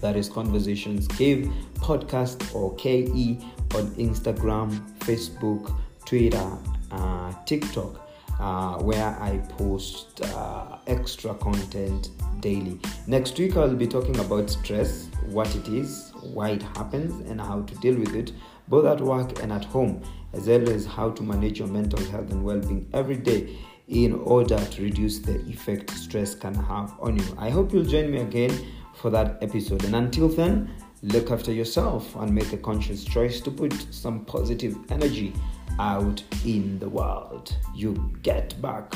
That 0.00 0.16
is 0.16 0.28
Conversations 0.28 1.08
Cave 1.08 1.50
Podcast 1.76 2.54
or 2.54 2.74
KE 2.76 3.38
on 3.74 3.86
Instagram, 3.94 4.80
Facebook, 4.98 5.74
Twitter, 6.04 6.50
uh, 6.90 7.32
TikTok. 7.46 8.03
Uh, 8.40 8.78
where 8.82 9.16
I 9.20 9.38
post 9.56 10.20
uh, 10.22 10.78
extra 10.88 11.34
content 11.34 12.10
daily. 12.40 12.78
Next 13.06 13.38
week, 13.38 13.56
I'll 13.56 13.74
be 13.74 13.86
talking 13.86 14.18
about 14.18 14.50
stress, 14.50 15.08
what 15.28 15.54
it 15.54 15.68
is, 15.68 16.12
why 16.20 16.50
it 16.50 16.62
happens, 16.62 17.28
and 17.30 17.40
how 17.40 17.62
to 17.62 17.74
deal 17.76 17.96
with 17.96 18.14
it, 18.14 18.32
both 18.68 18.86
at 18.86 19.00
work 19.00 19.40
and 19.42 19.52
at 19.52 19.64
home, 19.64 20.02
as 20.32 20.48
well 20.48 20.68
as 20.68 20.84
how 20.84 21.10
to 21.10 21.22
manage 21.22 21.60
your 21.60 21.68
mental 21.68 22.04
health 22.10 22.30
and 22.32 22.44
well 22.44 22.58
being 22.58 22.88
every 22.92 23.16
day 23.16 23.56
in 23.88 24.14
order 24.14 24.58
to 24.58 24.82
reduce 24.82 25.18
the 25.20 25.40
effect 25.48 25.90
stress 25.90 26.34
can 26.34 26.54
have 26.54 26.92
on 27.00 27.16
you. 27.16 27.24
I 27.38 27.50
hope 27.50 27.72
you'll 27.72 27.84
join 27.84 28.10
me 28.10 28.18
again 28.18 28.52
for 28.94 29.10
that 29.10 29.38
episode. 29.42 29.84
And 29.84 29.94
until 29.94 30.28
then, 30.28 30.70
look 31.02 31.30
after 31.30 31.52
yourself 31.52 32.14
and 32.16 32.34
make 32.34 32.52
a 32.52 32.56
conscious 32.56 33.04
choice 33.04 33.40
to 33.42 33.50
put 33.50 33.72
some 33.90 34.24
positive 34.24 34.76
energy 34.90 35.34
out 35.78 36.22
in 36.44 36.78
the 36.78 36.88
world. 36.88 37.56
You 37.74 38.12
get 38.22 38.60
back 38.60 38.94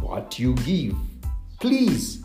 what 0.00 0.38
you 0.38 0.54
give. 0.54 0.96
Please, 1.60 2.22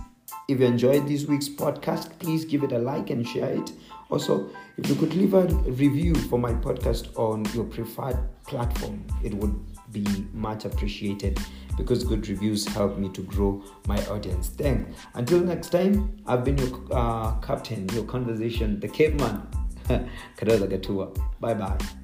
if 0.48 0.60
you 0.60 0.66
enjoyed 0.66 1.08
this 1.08 1.26
week's 1.26 1.50
podcast, 1.50 2.18
please 2.20 2.46
give 2.46 2.64
it 2.64 2.72
a 2.72 2.80
like 2.80 3.10
and 3.10 3.28
share 3.28 3.52
it. 3.52 3.72
Also, 4.10 4.50
if 4.78 4.90
you 4.90 4.96
could 4.96 5.14
leave 5.16 5.34
a 5.34 5.46
review 5.46 6.14
for 6.16 6.38
my 6.38 6.54
podcast 6.54 7.18
on 7.18 7.46
your 7.54 7.64
preferred 7.66 8.20
platform, 8.46 9.06
it 9.24 9.34
would 9.34 9.56
be 9.92 10.06
much 10.34 10.66
appreciated 10.66 11.40
because 11.78 12.04
good 12.04 12.28
reviews 12.28 12.68
help 12.68 12.98
me 12.98 13.10
to 13.10 13.22
grow 13.22 13.64
my 13.88 13.98
audience. 14.08 14.50
Thanks. 14.50 15.00
Until 15.14 15.40
next 15.40 15.70
time, 15.70 16.18
I've 16.28 16.44
been 16.44 16.58
your 16.58 16.80
uh, 16.92 17.34
captain, 17.40 17.88
your 17.90 18.04
conversation, 18.04 18.80
the 18.80 18.88
caveman, 18.88 19.48
Gatua. 20.38 21.18
Bye 21.40 21.54
bye. 21.54 22.03